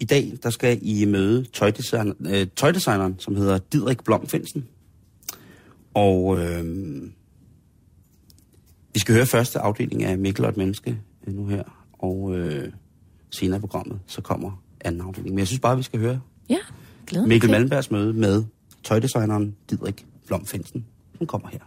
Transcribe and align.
I 0.00 0.04
dag, 0.04 0.38
der 0.42 0.50
skal 0.50 0.78
I 0.82 1.04
møde 1.04 1.44
tøjdesign, 1.44 2.14
øh, 2.26 2.46
tøjdesigneren, 2.56 3.14
som 3.18 3.36
hedder 3.36 3.58
Didrik 3.58 4.04
Blom 4.04 4.26
Finsen. 4.26 4.68
Og 5.94 6.38
øh, 6.38 6.64
vi 8.94 9.00
skal 9.00 9.14
høre 9.14 9.26
første 9.26 9.58
afdeling 9.58 10.04
af 10.04 10.18
Mikkel 10.18 10.44
og 10.44 10.50
et 10.50 10.56
menneske 10.56 10.98
øh, 11.26 11.34
nu 11.34 11.46
her. 11.46 11.62
Og 11.92 12.36
øh, 12.36 12.72
senere 13.30 13.58
i 13.58 13.60
programmet, 13.60 14.00
så 14.06 14.20
kommer 14.20 14.62
anden 14.80 15.00
afdeling. 15.00 15.30
Men 15.34 15.38
jeg 15.38 15.46
synes 15.46 15.60
bare, 15.60 15.76
vi 15.76 15.82
skal 15.82 16.00
høre 16.00 16.20
Ja, 16.48 16.58
glæder 17.06 17.26
Mikkel. 17.26 17.50
Malmbergs 17.50 17.90
møde 17.90 18.12
med 18.12 18.44
tøjdesigneren 18.84 19.56
Didrik 19.70 20.06
Blom 20.26 20.46
Finsen. 20.46 20.84
Hun 21.18 21.26
kommer 21.26 21.48
her. 21.48 21.60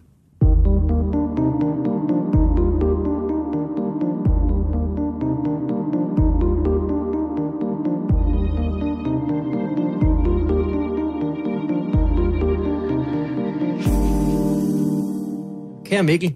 Kære 15.92 16.04
Mikkel, 16.04 16.34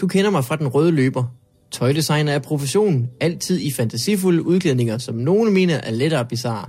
du 0.00 0.06
kender 0.06 0.30
mig 0.30 0.44
fra 0.44 0.56
den 0.56 0.68
røde 0.68 0.90
løber. 0.92 1.24
Tøjdesigner 1.70 2.32
er 2.32 2.38
profession, 2.38 3.08
altid 3.20 3.60
i 3.60 3.70
fantasifulde 3.72 4.42
udklædninger, 4.42 4.98
som 4.98 5.14
nogle 5.14 5.50
mener 5.50 5.74
er 5.74 5.90
lettere 5.90 6.24
bizarre. 6.24 6.68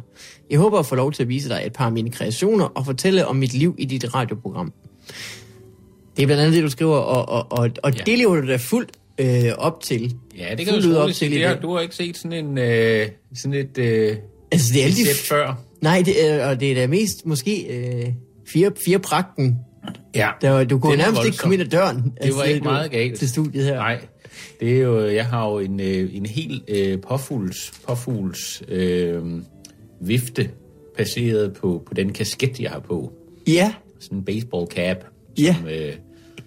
Jeg 0.50 0.60
håber 0.60 0.80
at 0.80 0.86
få 0.86 0.96
lov 0.96 1.12
til 1.12 1.24
at 1.24 1.30
vise 1.30 1.50
dig 1.50 1.64
et 1.66 1.74
par 1.74 1.86
af 1.86 1.92
mine 1.92 2.12
kreationer 2.12 2.66
og 2.66 2.86
fortælle 2.86 3.28
om 3.28 3.36
mit 3.36 3.54
liv 3.54 3.76
i 3.78 3.86
dit 3.86 4.16
radioprogram. 4.16 4.74
Det 6.16 6.24
er 6.24 6.26
blandt 6.28 6.42
andet 6.42 6.56
det, 6.56 6.64
du 6.64 6.70
skriver, 6.70 6.98
og, 6.98 7.30
og, 7.30 7.60
og, 7.60 7.70
og 7.84 7.94
Ja. 7.94 8.04
det 8.06 8.18
lever 8.18 8.36
du 8.42 8.48
da 8.48 8.56
fuldt 8.56 8.92
øh, 9.20 9.52
op 9.58 9.82
til. 9.84 10.16
Ja, 10.38 10.56
det 10.56 10.66
kan 10.66 10.74
Fuldt 10.74 10.86
du 10.86 10.98
op 10.98 11.12
til 11.12 11.32
det 11.32 11.48
har, 11.48 11.56
du 11.56 11.74
har 11.74 11.82
ikke 11.82 11.96
set 11.96 12.18
sådan 12.18 12.46
en 12.46 12.58
øh, 12.58 13.08
sådan 13.36 13.54
et 13.54 13.78
øh, 13.78 14.16
Altså, 14.52 14.68
det 14.74 14.86
er 14.86 14.92
sæt 14.92 15.16
før. 15.30 15.64
Nej, 15.82 16.02
det 16.06 16.30
er, 16.30 16.46
og 16.46 16.60
det 16.60 16.72
er 16.72 16.76
da 16.76 16.88
mest 16.88 17.26
måske 17.26 17.64
øh, 17.64 18.06
fire, 18.48 18.72
fire 18.86 19.00
pragten. 19.00 19.60
Ja, 20.16 20.30
Der, 20.42 20.50
var- 20.50 20.64
du 20.64 20.80
kunne 20.80 20.98
nærmest 20.98 21.10
ikke 21.22 21.26
voldsom. 21.26 21.42
komme 21.44 21.54
ind 21.54 21.62
ad 21.64 21.68
døren. 21.68 22.14
det 22.24 22.36
var 22.36 22.44
ikke 22.44 22.60
du- 22.60 22.64
meget 22.64 22.92
galt. 22.92 23.20
Til 23.20 23.30
studiet 23.30 23.66
her. 23.66 23.76
Nej, 23.76 24.02
det 24.60 24.76
er 24.78 24.80
jo, 24.80 25.06
jeg 25.08 25.26
har 25.26 25.50
jo 25.50 25.60
en, 25.60 25.80
øh, 25.80 26.10
en 26.16 26.26
helt 26.26 26.64
øh, 26.68 27.02
påfugls, 27.02 27.72
påfugls 27.88 28.64
øh, 28.68 29.22
vifte 30.02 30.50
baseret 30.98 31.54
på, 31.54 31.84
på 31.88 31.94
den 31.94 32.14
kasket, 32.14 32.60
jeg 32.60 32.72
har 32.72 32.80
på. 32.80 33.14
Ja, 33.48 33.74
Sådan 34.00 34.18
en 34.18 34.24
baseball 34.26 34.68
cap, 34.72 34.98
Ja. 35.40 35.56
som, 35.60 35.68
øh, 35.68 35.94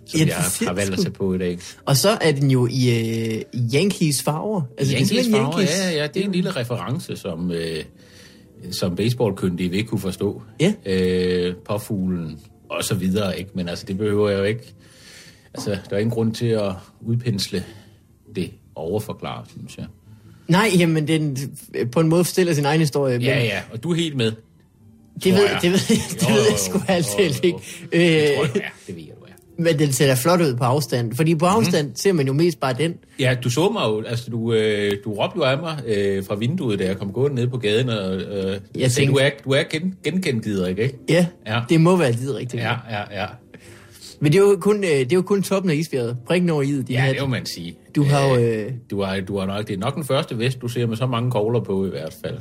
som 0.07 0.21
Ja, 0.21 0.27
jeg 0.27 0.35
har, 0.69 0.73
valgt 0.73 0.93
at 0.93 0.99
tage 0.99 1.11
på 1.11 1.35
i 1.35 1.39
dag. 1.39 1.59
og 1.85 1.97
så 1.97 2.11
er 2.21 2.33
den 2.33 2.51
jo 2.51 2.67
i 2.71 2.91
øh, 3.37 3.43
Yankees 3.75 4.23
farver. 4.23 4.63
Altså, 4.79 4.95
Yankees 4.95 5.11
det 5.11 5.29
er 5.35 5.37
farver, 5.37 5.61
ja, 5.61 5.91
ja, 6.03 6.07
det 6.07 6.23
er 6.23 6.27
en 6.27 6.33
lille 6.33 6.51
reference, 6.51 7.17
som, 7.17 7.51
øh, 7.51 7.85
som 8.71 8.97
baseballkyndige 8.97 9.71
vil 9.71 9.85
kunne 9.87 10.01
forstå. 10.01 10.43
Ja. 10.61 10.73
Øh, 10.87 11.55
påfuglen 11.65 12.39
og 12.77 12.85
så 12.85 12.95
videre, 12.95 13.39
ikke? 13.39 13.51
Men 13.55 13.69
altså, 13.69 13.87
det 13.87 13.99
behøver 13.99 14.29
jeg 14.31 14.39
jo 14.39 14.45
ikke. 14.45 14.75
Altså, 15.55 15.71
der 15.91 15.97
er 15.97 16.01
ingen 16.01 16.11
grund 16.15 16.35
til 16.35 16.47
at 16.47 16.73
udpensle 17.01 17.65
det 18.37 18.51
overforklare, 18.75 19.45
synes 19.51 19.77
jeg. 19.79 19.87
Nej, 20.49 20.71
jamen, 20.79 21.09
den 21.09 21.37
på 21.93 22.01
en 22.01 22.09
måde 22.09 22.25
fortæller 22.25 22.53
sin 22.55 22.65
egen 22.65 22.81
historie. 22.81 23.19
Men 23.19 23.27
Ja, 23.27 23.39
ja, 23.45 23.61
og 23.73 23.83
du 23.83 23.91
er 23.91 23.95
helt 23.95 24.17
med. 24.17 24.33
Det 25.25 25.33
ved, 25.35 25.43
jeg. 25.43 25.59
det 25.63 25.71
ved, 25.71 25.79
det 26.21 26.29
Jo, 26.29 26.35
ved 26.35 26.43
jeg 26.51 26.59
sgu 26.59 26.81
altid 26.89 27.19
ikke. 27.45 27.59
Det 27.93 28.35
tror 28.37 28.45
Øh, 28.45 28.51
jeg, 28.55 28.63
er. 28.65 28.69
Det 28.87 28.97
ved 28.97 29.03
jeg. 29.03 29.15
Men 29.59 29.79
den 29.79 29.93
ser 29.93 30.07
da 30.07 30.15
flot 30.15 30.41
ud 30.41 30.55
på 30.57 30.65
afstand. 30.65 31.15
Fordi 31.15 31.35
på 31.35 31.47
afstand 31.47 31.89
mm. 31.89 31.95
ser 31.97 32.13
man 32.13 32.27
jo 32.27 32.33
mest 32.33 32.61
bare 32.61 32.73
den. 32.73 32.95
Ja, 33.19 33.37
du 33.45 33.51
så 33.51 33.69
mig 33.69 33.83
jo, 33.89 34.03
altså 34.03 34.31
du, 34.31 34.53
øh, 34.53 34.93
du 35.05 35.13
råbte 35.13 35.37
jo 35.37 35.43
af 35.43 35.59
mig 35.59 35.79
øh, 35.87 36.25
fra 36.25 36.35
vinduet, 36.35 36.79
da 36.79 36.85
jeg 36.87 36.99
kom 36.99 37.13
gående 37.13 37.35
ned 37.37 37.49
på 37.49 37.57
gaden, 37.59 37.89
og 37.89 38.17
øh, 38.17 38.57
jeg 38.79 38.91
tænkte- 38.91 39.13
du 39.13 39.19
er, 39.19 39.31
du 39.45 39.51
er 39.51 39.63
gen, 39.71 39.95
genkendt, 40.05 40.45
Didrik, 40.45 40.79
ikke? 40.79 40.99
Ja, 41.09 41.27
Ja. 41.47 41.61
det 41.69 41.81
må 41.81 41.97
være 41.97 42.13
det 42.13 42.35
rigtigt. 42.35 42.63
Ja, 42.63 42.75
ja, 42.91 43.21
ja. 43.23 43.27
Men 44.21 44.33
det 44.33 44.39
er 44.39 44.43
jo 44.43 44.57
kun, 44.61 44.85
øh, 44.85 44.91
det 44.91 45.13
er 45.13 45.17
jo 45.17 45.23
kun 45.23 45.43
toppen 45.43 45.71
af 45.71 45.75
isbjerget. 45.75 46.17
Prikken 46.27 46.51
over 46.51 46.63
i 46.63 46.67
de 46.73 46.85
Ja, 46.93 47.01
her. 47.05 47.13
det 47.13 47.21
må 47.23 47.27
man 47.29 47.47
sige. 47.47 47.75
Du 47.97 48.03
har 48.05 48.27
jo... 48.29 48.37
Øh, 48.37 48.71
Du 48.91 49.03
har, 49.03 49.21
du 49.21 49.39
har 49.39 49.47
nok, 49.47 49.69
det 49.69 49.75
er 49.75 49.79
nok 49.79 49.95
den 49.95 50.05
første 50.05 50.39
vest, 50.39 50.61
du 50.63 50.69
ser 50.69 50.87
med 50.87 50.97
så 50.97 51.07
mange 51.07 51.31
kogler 51.31 51.61
på 51.61 51.87
i 51.87 51.89
hvert 51.89 52.15
fald. 52.25 52.39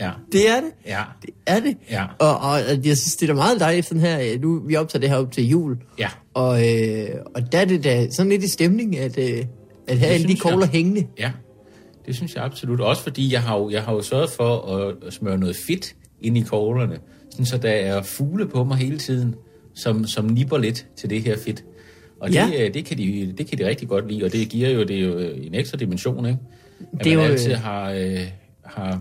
Ja, 0.00 0.10
det 0.32 0.48
er 0.50 0.60
det. 0.60 0.70
ja, 0.86 1.02
Det 1.22 1.30
er 1.46 1.60
det. 1.60 1.76
Ja. 1.90 2.04
Og, 2.18 2.38
og 2.38 2.58
jeg 2.86 2.96
synes, 2.96 3.16
det 3.16 3.22
er 3.30 3.32
da 3.32 3.36
meget 3.36 3.60
dejligt 3.60 3.86
sådan 3.86 4.00
her. 4.00 4.20
øh, 4.34 4.40
Nu, 4.42 4.60
vi 4.66 4.76
optager 4.76 5.00
det 5.00 5.10
her 5.10 5.16
op 5.16 5.32
til 5.32 5.48
jul. 5.48 5.76
ja. 5.98 6.08
Og, 6.34 6.68
øh, 6.68 7.08
og 7.34 7.52
der 7.52 7.58
er 7.58 7.64
det 7.64 7.84
da 7.84 8.10
sådan 8.10 8.30
lidt 8.30 8.44
i 8.44 8.48
stemning, 8.48 8.98
at, 8.98 9.18
øh, 9.18 9.44
at 9.88 9.98
have 9.98 10.10
alle 10.12 10.28
de 10.28 10.36
kogler 10.36 10.66
hængende. 10.66 11.06
Ja, 11.18 11.30
det 12.06 12.14
synes 12.16 12.34
jeg 12.34 12.44
absolut. 12.44 12.80
Også 12.80 13.02
fordi 13.02 13.32
jeg 13.32 13.42
har 13.42 13.56
jo, 13.58 13.70
jeg 13.70 13.82
har 13.82 13.92
jo 13.92 14.02
sørget 14.02 14.30
for 14.30 14.76
at, 15.06 15.12
smøre 15.12 15.38
noget 15.38 15.56
fedt 15.56 15.94
ind 16.22 16.38
i 16.38 16.40
koglerne, 16.40 16.98
sådan 17.30 17.46
så 17.46 17.58
der 17.58 17.70
er 17.70 18.02
fugle 18.02 18.46
på 18.48 18.64
mig 18.64 18.76
hele 18.76 18.98
tiden, 18.98 19.34
som, 19.74 20.06
som 20.06 20.24
nipper 20.24 20.58
lidt 20.58 20.86
til 20.96 21.10
det 21.10 21.22
her 21.22 21.36
fedt. 21.38 21.64
Og 22.20 22.28
det, 22.28 22.34
Ja. 22.34 22.46
ja. 22.46 22.68
det, 22.68 22.84
kan 22.84 22.98
de, 22.98 23.34
det 23.38 23.46
kan 23.46 23.58
de 23.58 23.66
rigtig 23.66 23.88
godt 23.88 24.08
lide, 24.12 24.24
og 24.24 24.32
det 24.32 24.48
giver 24.48 24.70
jo, 24.70 24.82
det 24.84 24.96
er 24.96 25.00
jo 25.00 25.18
en 25.18 25.54
ekstra 25.54 25.76
dimension, 25.78 26.26
ikke? 26.26 26.38
At 26.98 27.04
Det 27.04 27.12
er 27.12 27.16
man 27.16 27.26
jo, 27.26 27.32
altid 27.32 27.52
øh, 27.52 27.58
har, 27.58 27.90
øh, 27.90 28.20
har 28.64 29.00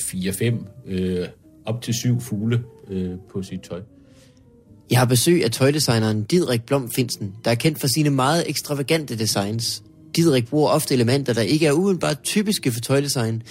fire, 0.00 0.32
fem, 0.32 0.64
øh, 0.86 1.28
op 1.64 1.82
til 1.82 1.94
syv 1.94 2.20
fugle 2.20 2.62
øh, 2.90 3.10
på 3.32 3.42
sit 3.42 3.60
tøj. 3.60 3.80
Jeg 4.90 4.98
har 4.98 5.06
besøg 5.06 5.44
af 5.44 5.50
tøjdesigneren 5.50 6.24
Didrik 6.24 6.62
Blom 6.62 6.90
Finsen, 6.90 7.34
der 7.44 7.50
er 7.50 7.54
kendt 7.54 7.80
for 7.80 7.86
sine 7.86 8.10
meget 8.10 8.44
ekstravagante 8.48 9.18
designs. 9.18 9.82
Didrik 10.16 10.48
bruger 10.48 10.70
ofte 10.70 10.94
elementer, 10.94 11.32
der 11.32 11.42
ikke 11.42 11.66
er 11.66 11.72
umiddelbart 11.72 12.22
typiske 12.22 12.72
for 12.72 12.80
tøjdesign. 12.80 13.42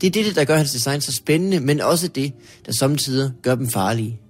Det 0.00 0.06
er 0.06 0.10
det, 0.10 0.36
der 0.36 0.44
gør 0.44 0.56
hans 0.56 0.72
design 0.72 1.00
så 1.00 1.12
spændende, 1.12 1.60
men 1.60 1.80
også 1.80 2.08
det, 2.08 2.32
der 2.66 2.72
samtidig 2.78 3.32
gør 3.42 3.54
dem 3.54 3.68
farlige. 3.68 4.20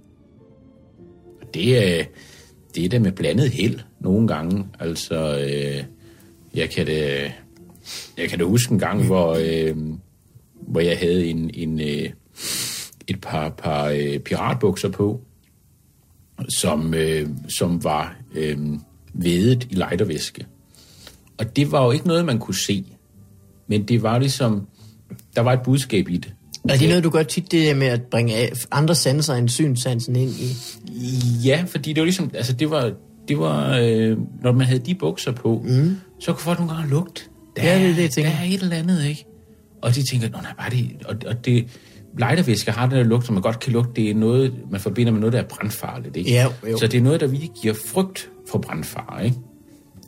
Det 1.54 1.98
er, 1.98 2.04
det 2.74 2.84
er 2.84 2.88
da 2.88 2.98
med 2.98 3.12
blandet 3.12 3.50
held 3.50 3.80
nogle 4.00 4.28
gange. 4.28 4.66
Altså, 4.80 5.38
øh, 5.38 5.84
jeg 6.54 6.70
kan 6.70 6.86
da, 6.86 7.32
jeg 8.18 8.28
kan 8.28 8.38
da 8.38 8.44
huske 8.44 8.72
en 8.72 8.78
gang, 8.78 9.06
hvor, 9.06 9.38
øh, 9.40 9.76
hvor 10.66 10.80
jeg 10.80 10.98
havde 10.98 11.26
en, 11.26 11.50
en, 11.54 11.80
øh, 11.80 12.10
et 13.08 13.20
par, 13.22 13.48
par 13.48 13.84
øh, 13.84 14.18
piratbukser 14.18 14.88
på, 14.88 15.20
som, 16.48 16.94
øh, 16.94 17.28
som 17.58 17.84
var 17.84 18.16
øh, 18.34 18.58
vedet 19.14 19.66
i 19.70 19.74
lightervæske. 19.74 20.46
Og 21.38 21.56
det 21.56 21.72
var 21.72 21.84
jo 21.84 21.90
ikke 21.90 22.06
noget, 22.06 22.24
man 22.24 22.38
kunne 22.38 22.58
se. 22.66 22.84
Men 23.68 23.82
det 23.82 24.02
var 24.02 24.18
ligesom, 24.18 24.66
der 25.36 25.40
var 25.42 25.52
et 25.52 25.60
budskab 25.64 26.08
i 26.08 26.16
det. 26.16 26.32
Er 26.68 26.76
det 26.76 26.88
noget, 26.88 27.04
du 27.04 27.10
gør 27.10 27.22
tit, 27.22 27.52
det 27.52 27.62
der 27.66 27.74
med 27.74 27.86
at 27.86 28.02
bringe 28.02 28.34
af- 28.34 28.52
andre 28.70 28.94
sanser 28.94 29.34
end 29.34 29.48
synssansen 29.48 30.16
ind 30.16 30.30
i? 30.30 30.52
Ja, 31.44 31.64
fordi 31.66 31.92
det 31.92 32.00
var 32.00 32.04
ligesom, 32.04 32.30
altså 32.34 32.52
det 32.52 32.70
var, 32.70 32.92
det 33.28 33.38
var 33.38 33.78
øh, 33.82 34.18
når 34.42 34.52
man 34.52 34.66
havde 34.66 34.80
de 34.80 34.94
bukser 34.94 35.32
på, 35.32 35.62
mm. 35.64 35.96
så 36.20 36.32
kunne 36.32 36.40
folk 36.40 36.58
nogle 36.58 36.74
gange 36.74 36.90
lugte. 36.90 37.22
Der, 37.56 37.62
Ja, 37.62 37.78
det 37.78 37.90
er 37.90 37.94
det, 37.94 38.02
jeg 38.02 38.10
tænker. 38.10 38.30
Der 38.30 38.38
er 38.38 38.44
et 38.44 38.62
eller 38.62 38.76
andet, 38.76 39.04
ikke? 39.04 39.26
Og 39.82 39.94
de 39.94 40.02
tænker, 40.02 40.28
nå 40.28 40.38
nej, 40.42 40.52
bare 40.58 40.70
det, 40.70 40.90
og, 41.04 41.16
og 41.26 41.44
det, 41.44 41.66
lightervæske 42.18 42.70
har 42.70 42.86
den 42.86 42.98
der 42.98 43.04
lugt, 43.04 43.26
som 43.26 43.34
man 43.34 43.42
godt 43.42 43.60
kan 43.60 43.72
lugte, 43.72 44.02
det 44.02 44.10
er 44.10 44.14
noget, 44.14 44.54
man 44.70 44.80
forbinder 44.80 45.12
med 45.12 45.20
noget, 45.20 45.32
der 45.32 45.38
er 45.38 45.44
brandfarligt, 45.48 46.16
ikke? 46.16 46.30
Ja, 46.30 46.46
jo. 46.70 46.78
Så 46.78 46.86
det 46.86 46.98
er 46.98 47.02
noget, 47.02 47.20
der 47.20 47.26
virkelig 47.26 47.50
giver 47.62 47.74
frygt 47.74 48.30
for 48.50 48.58
brandfare, 48.58 49.24
ikke? 49.24 49.36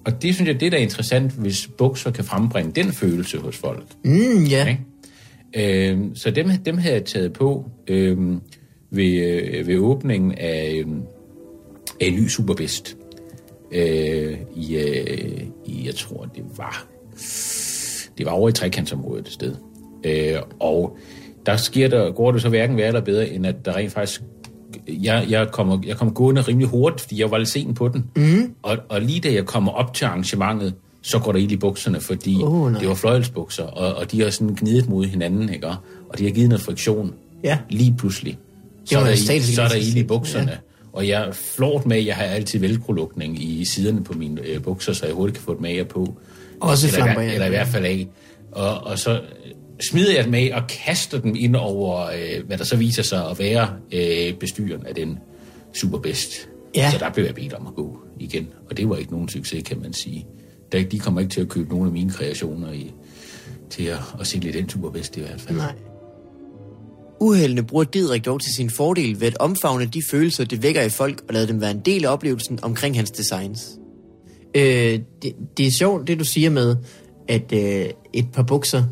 Og 0.04 0.22
det 0.22 0.34
synes 0.34 0.48
jeg, 0.48 0.60
det 0.60 0.66
er 0.66 0.70
da 0.70 0.76
interessant, 0.76 1.32
hvis 1.32 1.68
bukser 1.78 2.10
kan 2.10 2.24
frembringe 2.24 2.72
den 2.72 2.92
følelse 2.92 3.38
hos 3.38 3.56
folk. 3.56 3.86
Mm, 4.04 4.44
ja. 4.44 4.66
Ikke? 4.68 5.90
Øhm, 5.90 6.16
så 6.16 6.30
dem, 6.30 6.50
dem 6.50 6.78
havde 6.78 6.94
jeg 6.94 7.04
taget 7.04 7.32
på 7.32 7.70
øhm, 7.88 8.40
ved, 8.90 9.26
øh, 9.26 9.66
ved 9.66 9.78
åbningen 9.78 10.32
af, 10.32 10.74
øhm, 10.76 11.02
af 12.00 12.06
en 12.06 12.14
ny 12.14 12.28
Superbest. 12.28 12.96
Øh, 13.72 14.36
i, 14.56 14.76
øh, 14.76 15.42
i, 15.66 15.86
jeg 15.86 15.94
tror, 15.94 16.24
det 16.24 16.44
var, 16.56 16.86
det 18.18 18.26
var 18.26 18.32
over 18.32 18.48
i 18.48 18.52
trekantsområdet 18.52 19.26
et 19.26 19.32
sted. 19.32 19.54
Øh, 20.04 20.36
og 20.60 20.96
der 21.46 21.56
sker 21.56 21.88
der, 21.88 22.10
går 22.10 22.32
det 22.32 22.42
så 22.42 22.48
hverken 22.48 22.76
værre 22.76 22.86
eller 22.86 23.00
bedre, 23.00 23.28
end 23.28 23.46
at 23.46 23.64
der 23.64 23.76
rent 23.76 23.92
faktisk 23.92 24.22
jeg, 24.88 25.26
jeg, 25.28 25.48
kommer, 25.52 25.78
jeg 25.86 25.96
kommer 25.96 26.14
gående 26.14 26.40
rimelig 26.40 26.68
hurtigt, 26.68 27.00
fordi 27.00 27.20
jeg 27.20 27.30
var 27.30 27.38
lidt 27.38 27.48
sen 27.48 27.74
på 27.74 27.88
den. 27.88 28.04
Mm. 28.16 28.54
Og, 28.62 28.78
og 28.88 29.00
lige 29.00 29.20
da 29.20 29.32
jeg 29.32 29.44
kommer 29.46 29.72
op 29.72 29.94
til 29.94 30.04
arrangementet, 30.04 30.74
så 31.02 31.18
går 31.18 31.32
der 31.32 31.38
ild 31.38 31.52
i 31.52 31.56
bukserne, 31.56 32.00
fordi 32.00 32.42
nej. 32.42 32.80
det 32.80 32.88
var 32.88 32.94
fløjelsbukser, 32.94 33.62
og, 33.62 33.94
og 33.94 34.12
de 34.12 34.22
har 34.22 34.30
sådan 34.30 34.54
gnidet 34.60 34.88
mod 34.88 35.04
hinanden, 35.04 35.48
ikke? 35.54 35.66
Og 36.08 36.18
de 36.18 36.24
har 36.24 36.30
givet 36.30 36.48
noget 36.48 36.62
friktion 36.62 37.14
Ja. 37.44 37.58
lige 37.70 37.94
pludselig. 37.98 38.38
Så 38.84 38.94
var 38.94 39.00
er, 39.00 39.04
der, 39.04 39.10
jo 39.10 39.22
statisk 39.22 39.54
så 39.54 39.62
er 39.62 39.68
der 39.68 39.76
ild 39.76 39.96
i 39.96 40.02
bukserne. 40.02 40.50
Ja. 40.50 40.56
Og 40.92 41.08
jeg 41.08 41.22
er 41.28 41.32
flort 41.32 41.86
med, 41.86 41.96
at 41.96 42.06
jeg 42.06 42.16
har 42.16 42.24
altid 42.24 42.60
velcro-lukning 42.60 43.42
i 43.42 43.64
siderne 43.64 44.04
på 44.04 44.12
mine 44.12 44.40
øh, 44.46 44.62
bukser, 44.62 44.92
så 44.92 45.06
jeg 45.06 45.14
hurtigt 45.14 45.38
kan 45.38 45.44
få 45.44 45.52
et 45.52 45.60
mager 45.60 45.84
på. 45.84 46.16
Også 46.60 46.86
eller, 46.86 46.98
i 46.98 47.02
hver- 47.02 47.04
flamboyant. 47.06 47.32
eller 47.32 47.46
i 47.46 47.50
hvert 47.50 47.66
fald 47.68 47.84
af. 47.84 48.08
Og, 48.52 48.80
og 48.80 48.98
så 48.98 49.20
smider 49.90 50.14
jeg 50.14 50.24
dem 50.24 50.34
af 50.34 50.50
og 50.54 50.62
kaster 50.86 51.20
dem 51.20 51.34
ind 51.38 51.56
over, 51.56 52.06
øh, 52.06 52.46
hvad 52.46 52.58
der 52.58 52.64
så 52.64 52.76
viser 52.76 53.02
sig 53.02 53.30
at 53.30 53.38
være 53.38 53.68
øh, 53.92 54.34
bestyren 54.34 54.86
af 54.86 54.94
den 54.94 55.18
superbest. 55.74 56.48
Ja. 56.76 56.90
Så 56.90 56.98
der 56.98 57.10
blev 57.10 57.24
jeg 57.24 57.34
bedt 57.34 57.52
om 57.52 57.66
at 57.66 57.74
gå 57.74 57.98
igen. 58.20 58.48
Og 58.70 58.76
det 58.76 58.88
var 58.88 58.96
ikke 58.96 59.12
nogen 59.12 59.28
succes, 59.28 59.62
kan 59.62 59.80
man 59.80 59.92
sige. 59.92 60.26
Der, 60.72 60.84
de 60.84 60.98
kommer 60.98 61.20
ikke 61.20 61.32
til 61.32 61.40
at 61.40 61.48
købe 61.48 61.68
nogle 61.70 61.86
af 61.86 61.92
mine 61.92 62.10
kreationer 62.10 62.72
i, 62.72 62.92
til 63.70 63.84
at, 63.84 63.98
at 64.20 64.26
se 64.26 64.38
lidt 64.38 64.54
den 64.54 64.68
superbest 64.68 65.16
i 65.16 65.20
hvert 65.20 65.40
fald. 65.40 65.56
Nej. 65.56 65.72
Uheldene 67.20 67.62
bruger 67.62 67.84
Didrik 67.84 68.24
dog 68.24 68.40
til 68.40 68.54
sin 68.54 68.70
fordel 68.70 69.20
ved 69.20 69.26
at 69.26 69.36
omfavne 69.40 69.84
de 69.86 70.02
følelser, 70.10 70.44
det 70.44 70.62
vækker 70.62 70.82
i 70.82 70.88
folk, 70.88 71.22
og 71.28 71.34
lade 71.34 71.48
dem 71.48 71.60
være 71.60 71.70
en 71.70 71.80
del 71.80 72.04
af 72.04 72.12
oplevelsen 72.12 72.58
omkring 72.62 72.96
hans 72.96 73.10
designs. 73.10 73.78
Øh, 74.54 74.98
det, 75.22 75.32
det 75.56 75.66
er 75.66 75.70
sjovt, 75.70 76.06
det 76.08 76.18
du 76.18 76.24
siger 76.24 76.50
med, 76.50 76.76
at 77.28 77.52
øh, 77.52 77.86
et 78.12 78.26
par 78.32 78.42
bukser 78.42 78.84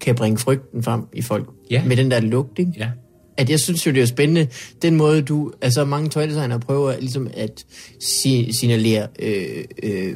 kan 0.00 0.14
bringe 0.14 0.38
frygten 0.38 0.82
frem 0.82 1.02
i 1.12 1.22
folk. 1.22 1.48
Ja. 1.70 1.84
Med 1.84 1.96
den 1.96 2.10
der 2.10 2.20
lugt, 2.20 2.58
ikke? 2.58 2.72
Ja. 2.78 2.88
At 3.36 3.50
jeg 3.50 3.60
synes 3.60 3.86
jo, 3.86 3.90
det 3.92 4.02
er 4.02 4.06
spændende, 4.06 4.48
den 4.82 4.96
måde 4.96 5.22
du, 5.22 5.52
altså 5.62 5.84
mange 5.84 6.08
tøjdesignere 6.08 6.60
prøver 6.60 7.00
ligesom 7.00 7.30
at 7.34 7.64
si- 8.00 8.52
signalere 8.52 9.06
øh, 9.22 9.64
øh, 9.82 10.14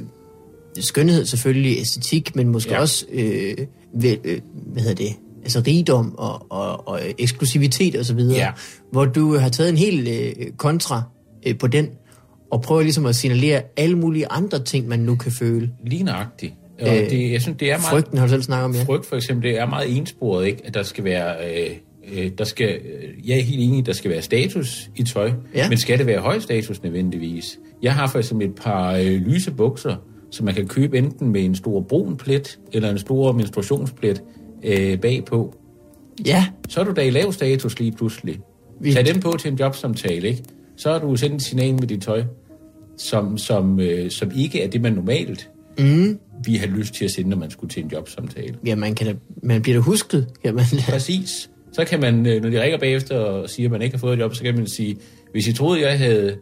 skønhed 0.80 1.24
selvfølgelig, 1.26 1.78
æstetik, 1.80 2.36
men 2.36 2.48
måske 2.48 2.70
Ja. 2.72 2.80
også, 2.80 3.06
øh, 3.12 3.56
ved, 3.94 4.16
øh, 4.24 4.40
hvad 4.72 4.82
hedder 4.82 4.94
det, 5.04 5.12
altså 5.42 5.62
rigdom 5.66 6.14
og, 6.18 6.46
og, 6.52 6.88
og 6.88 7.00
eksklusivitet 7.18 7.96
og 7.96 8.04
så 8.04 8.14
videre. 8.14 8.36
Ja. 8.38 8.50
Hvor 8.92 9.04
du 9.04 9.36
har 9.36 9.48
taget 9.48 9.70
en 9.70 9.76
hel 9.78 10.08
øh, 10.08 10.46
kontra 10.56 11.02
øh, 11.46 11.58
på 11.58 11.66
den, 11.66 11.88
og 12.52 12.62
prøver 12.62 12.82
ligesom 12.82 13.06
at 13.06 13.14
signalere 13.16 13.62
alle 13.76 13.98
mulige 13.98 14.26
andre 14.32 14.58
ting, 14.64 14.88
man 14.88 14.98
nu 14.98 15.14
kan 15.16 15.32
føle. 15.32 15.70
Lige 15.86 16.02
nøjagtigt. 16.04 16.52
Og 16.80 16.88
Øh, 16.88 17.10
det, 17.10 17.32
jeg 17.32 17.42
synes, 17.42 17.58
det 17.58 17.68
er 17.70 17.72
meget... 17.76 17.82
Frygten 17.90 18.18
har 18.18 18.26
du 18.26 18.30
selv 18.30 18.42
snakket 18.42 18.64
om, 18.64 18.74
ja. 18.74 18.82
Frygt 18.82 19.06
for 19.06 19.16
eksempel, 19.16 19.50
det 19.50 19.58
er 19.58 19.66
meget 19.66 19.96
ensporet, 19.96 20.46
ikke? 20.46 20.62
At 20.66 20.74
der 20.74 20.82
skal 20.82 21.04
være... 21.04 21.34
Øh, 21.50 21.70
øh, 22.24 22.30
der 22.38 22.44
skal, 22.44 22.68
øh, 22.68 23.28
jeg 23.28 23.38
er 23.38 23.42
helt 23.42 23.60
enig, 23.62 23.86
der 23.86 23.92
skal 23.92 24.10
være 24.10 24.22
status 24.22 24.90
i 24.96 25.02
tøj, 25.02 25.32
Ja. 25.54 25.68
men 25.68 25.78
skal 25.78 25.98
det 25.98 26.06
være 26.06 26.18
høj 26.20 26.38
status 26.38 26.82
nødvendigvis? 26.82 27.58
Jeg 27.82 27.94
har 27.94 28.06
for 28.06 28.18
eksempel 28.18 28.48
et 28.48 28.54
par 28.54 28.92
øh, 28.96 29.04
lyse 29.06 29.50
bukser, 29.50 29.96
som 30.30 30.44
man 30.46 30.54
kan 30.54 30.66
købe 30.68 30.98
enten 30.98 31.32
med 31.32 31.44
en 31.44 31.54
stor 31.54 31.80
brun 31.80 32.16
plet, 32.16 32.58
eller 32.72 32.90
en 32.90 32.98
stor 32.98 33.32
menstruationsplet 33.32 34.22
øh, 34.64 34.98
bagpå. 35.00 35.54
Ja, 36.26 36.46
Så 36.68 36.80
er 36.80 36.84
du 36.84 36.92
da 36.92 37.00
i 37.00 37.10
lav 37.10 37.32
status 37.32 37.78
lige 37.78 37.92
pludselig. 37.92 38.38
Vi- 38.80 38.92
Tag 38.92 39.06
dem 39.06 39.20
på 39.20 39.36
til 39.40 39.52
en 39.52 39.58
jobsamtale, 39.58 40.28
ikke? 40.28 40.42
Så 40.76 40.92
har 40.92 40.98
du 40.98 41.16
sendt 41.16 41.34
et 41.34 41.42
signal 41.42 41.72
med 41.74 41.82
dit 41.88 42.02
tøj, 42.02 42.22
som, 43.02 43.38
som, 43.38 43.80
øh, 43.80 44.10
som 44.10 44.30
ikke 44.36 44.62
er 44.62 44.68
det, 44.68 44.80
man 44.80 44.92
normalt 44.92 45.50
mm. 45.78 46.18
vi 46.44 46.56
har 46.56 46.66
lyst 46.66 46.94
til 46.94 47.04
at 47.04 47.10
sende, 47.10 47.30
når 47.30 47.36
man 47.36 47.50
skulle 47.50 47.70
til 47.70 47.84
en 47.84 47.90
jobsamtale. 47.90 48.54
ja 48.66 48.74
man, 48.74 48.94
kan 48.94 49.06
da, 49.06 49.14
man 49.42 49.62
bliver 49.62 49.78
da 49.78 49.82
husket. 49.82 50.28
Jamen, 50.44 50.64
Præcis. 50.88 51.50
Så 51.72 51.84
kan 51.84 52.00
man, 52.00 52.26
øh, 52.26 52.42
når 52.42 52.50
de 52.50 52.62
ringer 52.62 52.78
bagefter 52.78 53.18
og 53.18 53.50
siger, 53.50 53.66
at 53.66 53.70
man 53.70 53.82
ikke 53.82 53.96
har 53.96 53.98
fået 53.98 54.14
et 54.14 54.20
job, 54.20 54.34
så 54.34 54.42
kan 54.42 54.54
man 54.54 54.66
sige, 54.66 54.96
hvis 55.32 55.48
I 55.48 55.52
troede, 55.52 55.80
jeg 55.80 55.98
havde 55.98 56.36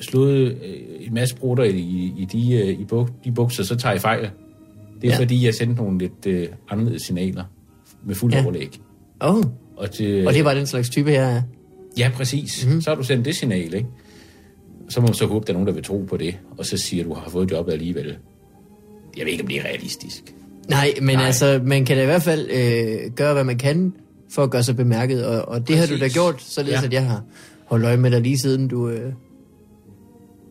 slået 0.00 0.38
øh, 0.38 0.56
en 1.00 1.14
masse 1.14 1.36
brutter 1.36 1.64
i, 1.64 2.12
i, 2.18 2.26
de, 2.32 2.54
øh, 2.54 2.80
i 2.80 2.84
buk, 2.84 3.10
de 3.24 3.32
bukser, 3.32 3.64
så 3.64 3.76
tager 3.76 3.94
I 3.94 3.98
fejl. 3.98 4.30
Det 5.00 5.08
er 5.08 5.12
ja. 5.12 5.18
Fordi, 5.18 5.44
jeg 5.44 5.54
sendte 5.54 5.82
nogle 5.82 5.98
lidt 5.98 6.26
øh, 6.26 6.48
anderledes 6.70 7.02
signaler 7.02 7.44
med 8.06 8.14
fuld 8.14 8.32
ja. 8.32 8.44
Overlæg. 8.44 8.80
oh, 9.20 9.44
Og 9.76 9.98
det, 9.98 10.26
og 10.26 10.34
det 10.34 10.44
var 10.44 10.54
den 10.54 10.66
slags 10.66 10.90
type 10.90 11.10
her, 11.10 11.28
ja. 11.28 11.42
Ja, 11.98 12.10
præcis. 12.14 12.66
Mm. 12.66 12.80
Så 12.80 12.90
har 12.90 12.94
du 12.94 13.02
sendt 13.02 13.24
det 13.24 13.36
signal, 13.36 13.74
ikke? 13.74 13.86
Så 14.88 15.00
må 15.00 15.06
man 15.06 15.14
så 15.14 15.26
håbe, 15.26 15.46
der 15.46 15.52
er 15.52 15.54
nogen, 15.54 15.66
der 15.66 15.72
vil 15.74 15.82
tro 15.84 16.04
på 16.08 16.16
det, 16.16 16.38
og 16.58 16.66
så 16.66 16.76
siger 16.76 17.04
du, 17.04 17.14
har 17.14 17.30
fået 17.30 17.50
jobbet 17.50 17.72
alligevel. 17.72 18.16
Jeg 19.16 19.24
ved 19.24 19.32
ikke, 19.32 19.42
om 19.44 19.48
det 19.48 19.56
er 19.58 19.64
realistisk. 19.64 20.34
Nej, 20.68 20.94
men 21.02 21.16
Nej. 21.16 21.24
Altså, 21.26 21.60
man 21.64 21.84
kan 21.84 21.96
da 21.96 22.02
i 22.02 22.06
hvert 22.06 22.22
fald 22.22 22.48
øh, 22.50 23.10
gøre, 23.16 23.32
hvad 23.34 23.44
man 23.44 23.58
kan 23.58 23.92
for 24.30 24.42
at 24.42 24.50
gøre 24.50 24.62
sig 24.62 24.76
bemærket, 24.76 25.26
og, 25.26 25.48
og 25.48 25.68
det 25.68 25.76
har 25.78 25.86
du 25.86 25.92
da 25.94 25.98
Præcis. 25.98 26.12
gjort, 26.14 26.42
således 26.42 26.80
Ja. 26.80 26.86
at 26.86 26.92
jeg 26.92 27.06
har 27.06 27.22
holdt 27.64 27.84
øje 27.84 27.96
med 27.96 28.10
dig 28.10 28.20
lige 28.20 28.38
siden 28.38 28.68
du 28.68 28.88
øh, 28.88 29.12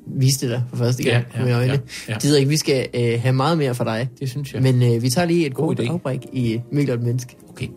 viste 0.07 0.49
dig 0.49 0.63
for 0.69 0.77
første 0.77 1.03
gang 1.03 1.25
Ja, 1.33 1.39
ja, 1.39 1.45
med 1.45 1.53
øjne. 1.55 1.71
ja, 1.73 1.79
Ja, 2.07 2.13
ja. 2.13 2.17
Didrik, 2.21 2.49
vi 2.49 2.57
skal 2.57 2.87
øh, 2.93 3.19
have 3.21 3.33
meget 3.33 3.57
mere 3.57 3.75
fra 3.75 3.83
dig, 3.97 4.09
Det 4.19 4.29
synes 4.29 4.53
jeg. 4.53 4.61
men 4.61 4.83
øh, 4.95 5.01
vi 5.03 5.09
tager 5.09 5.25
lige 5.27 5.45
et 5.45 5.53
God 5.53 5.75
kort 5.75 5.79
idé. 5.85 5.91
afbræk 5.91 6.19
i 6.33 6.61
Mikkel 6.71 6.95
og 6.97 7.03
menneske. 7.03 7.35
Okay. 7.49 7.67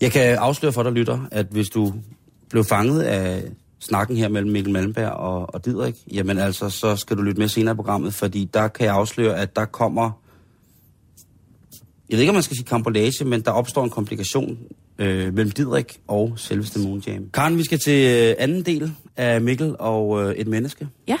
Jeg 0.00 0.12
kan 0.12 0.38
afsløre 0.38 0.72
for 0.72 0.82
dig, 0.82 0.92
lytter, 0.92 1.28
at 1.30 1.46
hvis 1.50 1.68
du 1.68 1.94
blev 2.50 2.64
fanget 2.64 3.02
af 3.02 3.42
snakken 3.80 4.16
her 4.16 4.28
mellem 4.28 4.52
Mikkel 4.52 4.72
Malmberg 4.72 5.10
og, 5.10 5.54
og 5.54 5.64
Didrik, 5.64 5.94
jamen 6.12 6.38
altså, 6.38 6.70
så 6.70 6.96
skal 6.96 7.16
du 7.16 7.22
lytte 7.22 7.38
med 7.38 7.48
senere 7.48 7.74
i 7.74 7.76
programmet, 7.76 8.14
fordi 8.14 8.50
der 8.54 8.68
kan 8.68 8.86
jeg 8.86 8.94
afsløre, 8.94 9.38
at 9.38 9.56
der 9.56 9.64
kommer... 9.64 10.20
Jeg 12.08 12.16
ved 12.16 12.20
ikke, 12.20 12.30
om 12.30 12.34
man 12.34 12.42
skal 12.42 12.56
sige 12.56 12.66
kampolage, 12.66 13.24
men 13.24 13.40
der 13.40 13.50
opstår 13.50 13.84
en 13.84 13.90
komplikation 13.90 14.58
øh, 14.98 15.34
mellem 15.34 15.50
Didrik 15.50 16.00
og 16.08 16.32
selveste 16.36 16.80
Moonjam. 16.80 17.30
Karen, 17.34 17.58
vi 17.58 17.64
skal 17.64 17.78
til 17.78 18.28
øh, 18.28 18.34
anden 18.38 18.62
del 18.62 18.92
af 19.16 19.40
Mikkel 19.40 19.76
og 19.78 20.22
øh, 20.22 20.34
et 20.34 20.46
menneske. 20.46 20.88
Ja. 21.08 21.16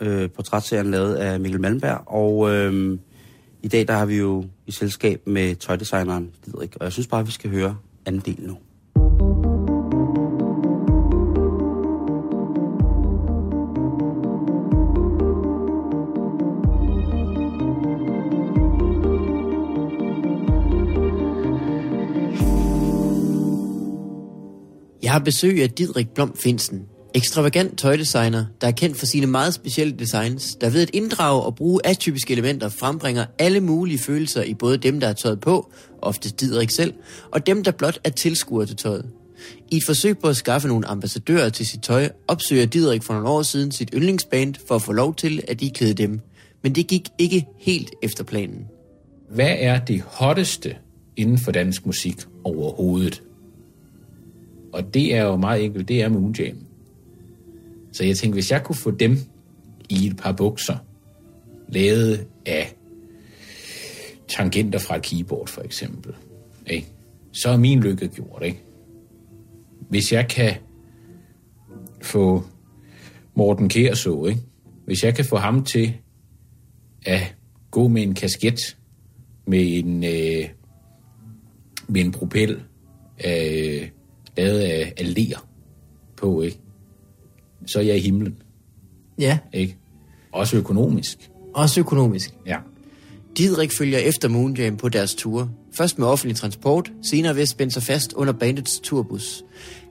øh, 0.00 0.30
portrætserien 0.30 0.90
lavet 0.90 1.14
af 1.14 1.40
Mikkel 1.40 1.60
Malmberg. 1.60 2.02
Og 2.06 2.54
øh, 2.54 2.98
i 3.62 3.68
dag 3.68 3.88
der 3.88 3.94
har 3.94 4.06
vi 4.06 4.16
jo 4.16 4.44
i 4.66 4.72
selskab 4.72 5.22
med 5.26 5.56
tøjdesigneren 5.56 6.30
Didrik, 6.46 6.76
og 6.76 6.84
jeg 6.84 6.92
synes 6.92 7.06
bare, 7.06 7.26
vi 7.26 7.32
skal 7.32 7.50
høre 7.50 7.76
anden 8.06 8.22
del 8.26 8.46
nu. 8.46 8.56
Jeg 25.02 25.12
har 25.12 25.18
besøg 25.18 25.62
af 25.62 25.70
Didrik 25.70 26.08
Blom 26.14 26.36
Finsen, 26.36 26.86
ekstravagant 27.16 27.78
tøjdesigner, 27.78 28.44
der 28.60 28.66
er 28.66 28.70
kendt 28.70 28.96
for 28.96 29.06
sine 29.06 29.26
meget 29.26 29.54
specielle 29.54 29.92
designs, 29.98 30.54
der 30.54 30.70
ved 30.70 30.82
at 30.82 30.90
inddrage 30.92 31.42
og 31.42 31.54
bruge 31.54 31.80
atypiske 31.84 32.32
elementer 32.32 32.68
frembringer 32.68 33.26
alle 33.38 33.60
mulige 33.60 33.98
følelser 33.98 34.42
i 34.42 34.54
både 34.54 34.78
dem, 34.78 35.00
der 35.00 35.08
er 35.08 35.12
tøjet 35.12 35.40
på, 35.40 35.72
ofte 36.02 36.30
Didrik 36.30 36.70
selv, 36.70 36.94
og 37.32 37.46
dem, 37.46 37.64
der 37.64 37.70
blot 37.70 38.00
er 38.04 38.10
tilskuere 38.10 38.66
til 38.66 38.76
tøjet. 38.76 39.10
I 39.70 39.76
et 39.76 39.82
forsøg 39.86 40.18
på 40.18 40.28
at 40.28 40.36
skaffe 40.36 40.68
nogle 40.68 40.86
ambassadører 40.86 41.48
til 41.48 41.66
sit 41.66 41.82
tøj, 41.82 42.08
opsøger 42.28 42.66
Didrik 42.66 43.02
for 43.02 43.14
nogle 43.14 43.28
år 43.28 43.42
siden 43.42 43.72
sit 43.72 43.90
yndlingsband 43.94 44.54
for 44.68 44.74
at 44.74 44.82
få 44.82 44.92
lov 44.92 45.14
til 45.14 45.42
at 45.48 45.62
iklæde 45.62 45.94
dem. 45.94 46.20
Men 46.62 46.74
det 46.74 46.86
gik 46.86 47.08
ikke 47.18 47.46
helt 47.58 47.90
efter 48.02 48.24
planen. 48.24 48.66
Hvad 49.30 49.54
er 49.58 49.78
det 49.78 50.02
hotteste 50.06 50.76
inden 51.16 51.38
for 51.38 51.52
dansk 51.52 51.86
musik 51.86 52.16
overhovedet? 52.44 53.22
Og 54.72 54.94
det 54.94 55.14
er 55.14 55.22
jo 55.22 55.36
meget 55.36 55.64
enkelt, 55.64 55.88
det 55.88 56.02
er 56.02 56.08
Moonjam. 56.08 56.65
Så 57.96 58.04
jeg 58.04 58.16
tænkte, 58.16 58.34
hvis 58.34 58.50
jeg 58.50 58.64
kunne 58.64 58.76
få 58.76 58.90
dem 58.90 59.18
i 59.88 60.06
et 60.06 60.16
par 60.16 60.32
bukser, 60.32 60.76
lavet 61.68 62.26
af 62.46 62.74
tangenter 64.28 64.78
fra 64.78 64.96
et 64.96 65.02
keyboard 65.02 65.48
for 65.48 65.62
eksempel, 65.62 66.14
ikke? 66.66 66.86
så 67.32 67.48
er 67.48 67.56
min 67.56 67.80
lykke 67.80 68.08
gjort. 68.08 68.42
Ikke? 68.44 68.62
Hvis 69.88 70.12
jeg 70.12 70.28
kan 70.28 70.54
få 72.02 72.44
Morten 73.34 73.68
Kær 73.68 73.94
så, 73.94 74.24
ikke? 74.24 74.40
hvis 74.84 75.04
jeg 75.04 75.14
kan 75.14 75.24
få 75.24 75.36
ham 75.36 75.64
til 75.64 75.94
at 77.06 77.36
gå 77.70 77.88
med 77.88 78.02
en 78.02 78.14
kasket 78.14 78.76
med 79.46 79.78
en, 79.78 80.04
øh, 80.04 80.48
med 81.88 82.00
en 82.00 82.12
propel 82.12 82.62
øh, 83.26 83.88
lavet 84.36 84.60
af, 84.60 84.92
af 84.96 85.14
ler 85.14 85.48
på, 86.16 86.42
ikke? 86.42 86.58
Så 87.66 87.78
er 87.78 87.82
jeg 87.82 87.96
i 87.96 88.00
himlen. 88.00 88.34
Ja, 89.18 89.38
Ikke? 89.52 89.76
Også 90.32 90.56
økonomisk. 90.56 91.30
også 91.54 91.80
økonomisk. 91.80 92.34
Ja. 92.46 92.56
Didrik 93.38 93.70
følger 93.78 93.98
efter 93.98 94.28
Moonjam 94.28 94.76
på 94.76 94.88
deres 94.88 95.14
ture. 95.14 95.48
Først 95.72 95.98
med 95.98 96.06
offentlig 96.06 96.36
transport, 96.36 96.92
senere 97.10 97.34
ved 97.34 97.42
at 97.42 97.48
spænde 97.48 97.72
sig 97.72 97.82
fast 97.82 98.12
under 98.12 98.32
bandets 98.32 98.80
turbus. 98.80 99.44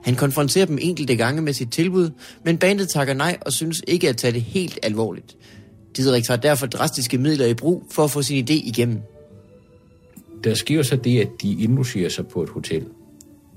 Han 0.04 0.14
konfronterer 0.14 0.66
dem 0.66 0.78
enkelte 0.80 1.16
gange 1.16 1.42
med 1.42 1.52
sit 1.52 1.70
tilbud, 1.70 2.10
men 2.44 2.58
bandet 2.58 2.88
takker 2.88 3.14
nej 3.14 3.36
og 3.40 3.52
synes 3.52 3.82
ikke 3.86 4.08
at 4.08 4.16
tage 4.16 4.32
det 4.32 4.42
helt 4.42 4.78
alvorligt. 4.82 5.36
Didrik 5.96 6.24
tager 6.24 6.40
derfor 6.40 6.66
drastiske 6.66 7.18
midler 7.18 7.46
i 7.46 7.54
brug 7.54 7.86
for 7.90 8.04
at 8.04 8.10
få 8.10 8.22
sin 8.22 8.44
idé 8.44 8.52
igennem. 8.52 9.00
Der 10.44 10.54
sker 10.54 10.82
så 10.82 10.96
det, 10.96 11.20
at 11.20 11.28
de 11.42 11.62
indlogerer 11.62 12.08
sig 12.08 12.26
på 12.26 12.42
et 12.42 12.48
hotel. 12.48 12.84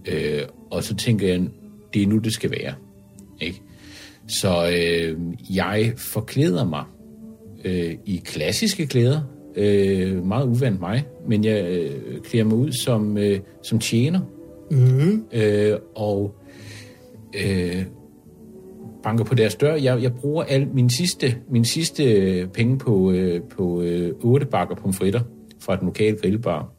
Øh, 0.05 0.41
og 0.71 0.83
så 0.83 0.95
tænker 0.95 1.27
jeg, 1.27 1.41
det 1.93 2.03
er 2.03 2.07
nu, 2.07 2.17
det 2.17 2.33
skal 2.33 2.51
være. 2.51 2.73
Ikke? 3.41 3.61
Så 4.29 4.69
øh, 4.69 5.17
jeg 5.55 5.93
forklæder 5.98 6.65
mig 6.65 6.83
øh, 7.65 7.95
i 8.05 8.21
klassiske 8.25 8.88
klæder. 8.88 9.21
Øh, 9.55 10.25
meget 10.25 10.48
uvandt 10.48 10.79
mig. 10.79 11.05
Men 11.27 11.43
jeg 11.43 11.65
øh, 11.69 12.21
klæder 12.21 12.45
mig 12.45 12.57
ud 12.57 12.71
som, 12.71 13.17
øh, 13.17 13.39
som 13.63 13.79
tjener. 13.79 14.19
Mm-hmm. 14.71 15.24
Øh, 15.33 15.77
og 15.95 16.36
øh, 17.45 17.86
banker 19.03 19.24
på 19.24 19.36
deres 19.36 19.55
dør. 19.55 19.75
Jeg, 19.75 20.03
jeg 20.03 20.13
bruger 20.13 20.43
al 20.43 20.67
min 20.67 20.89
sidste, 20.89 21.36
min 21.50 21.65
sidste 21.65 22.50
penge 22.53 22.77
på, 22.77 23.12
øh, 23.12 23.41
på 23.57 23.81
øh, 23.81 24.13
otte 24.19 24.45
bakker 24.45 24.75
pomfritter 24.75 25.21
fra 25.59 25.75
den 25.75 25.86
lokale 25.86 26.17
grillbar, 26.17 26.74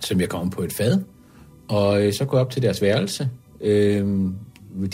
som 0.00 0.20
jeg 0.20 0.28
kom 0.28 0.50
på 0.50 0.62
et 0.62 0.72
fad. 0.72 0.98
Og 1.68 2.06
øh, 2.06 2.12
så 2.12 2.24
går 2.24 2.38
jeg 2.38 2.46
op 2.46 2.50
til 2.50 2.62
deres 2.62 2.82
værelse. 2.82 3.28
Øh, 3.60 4.06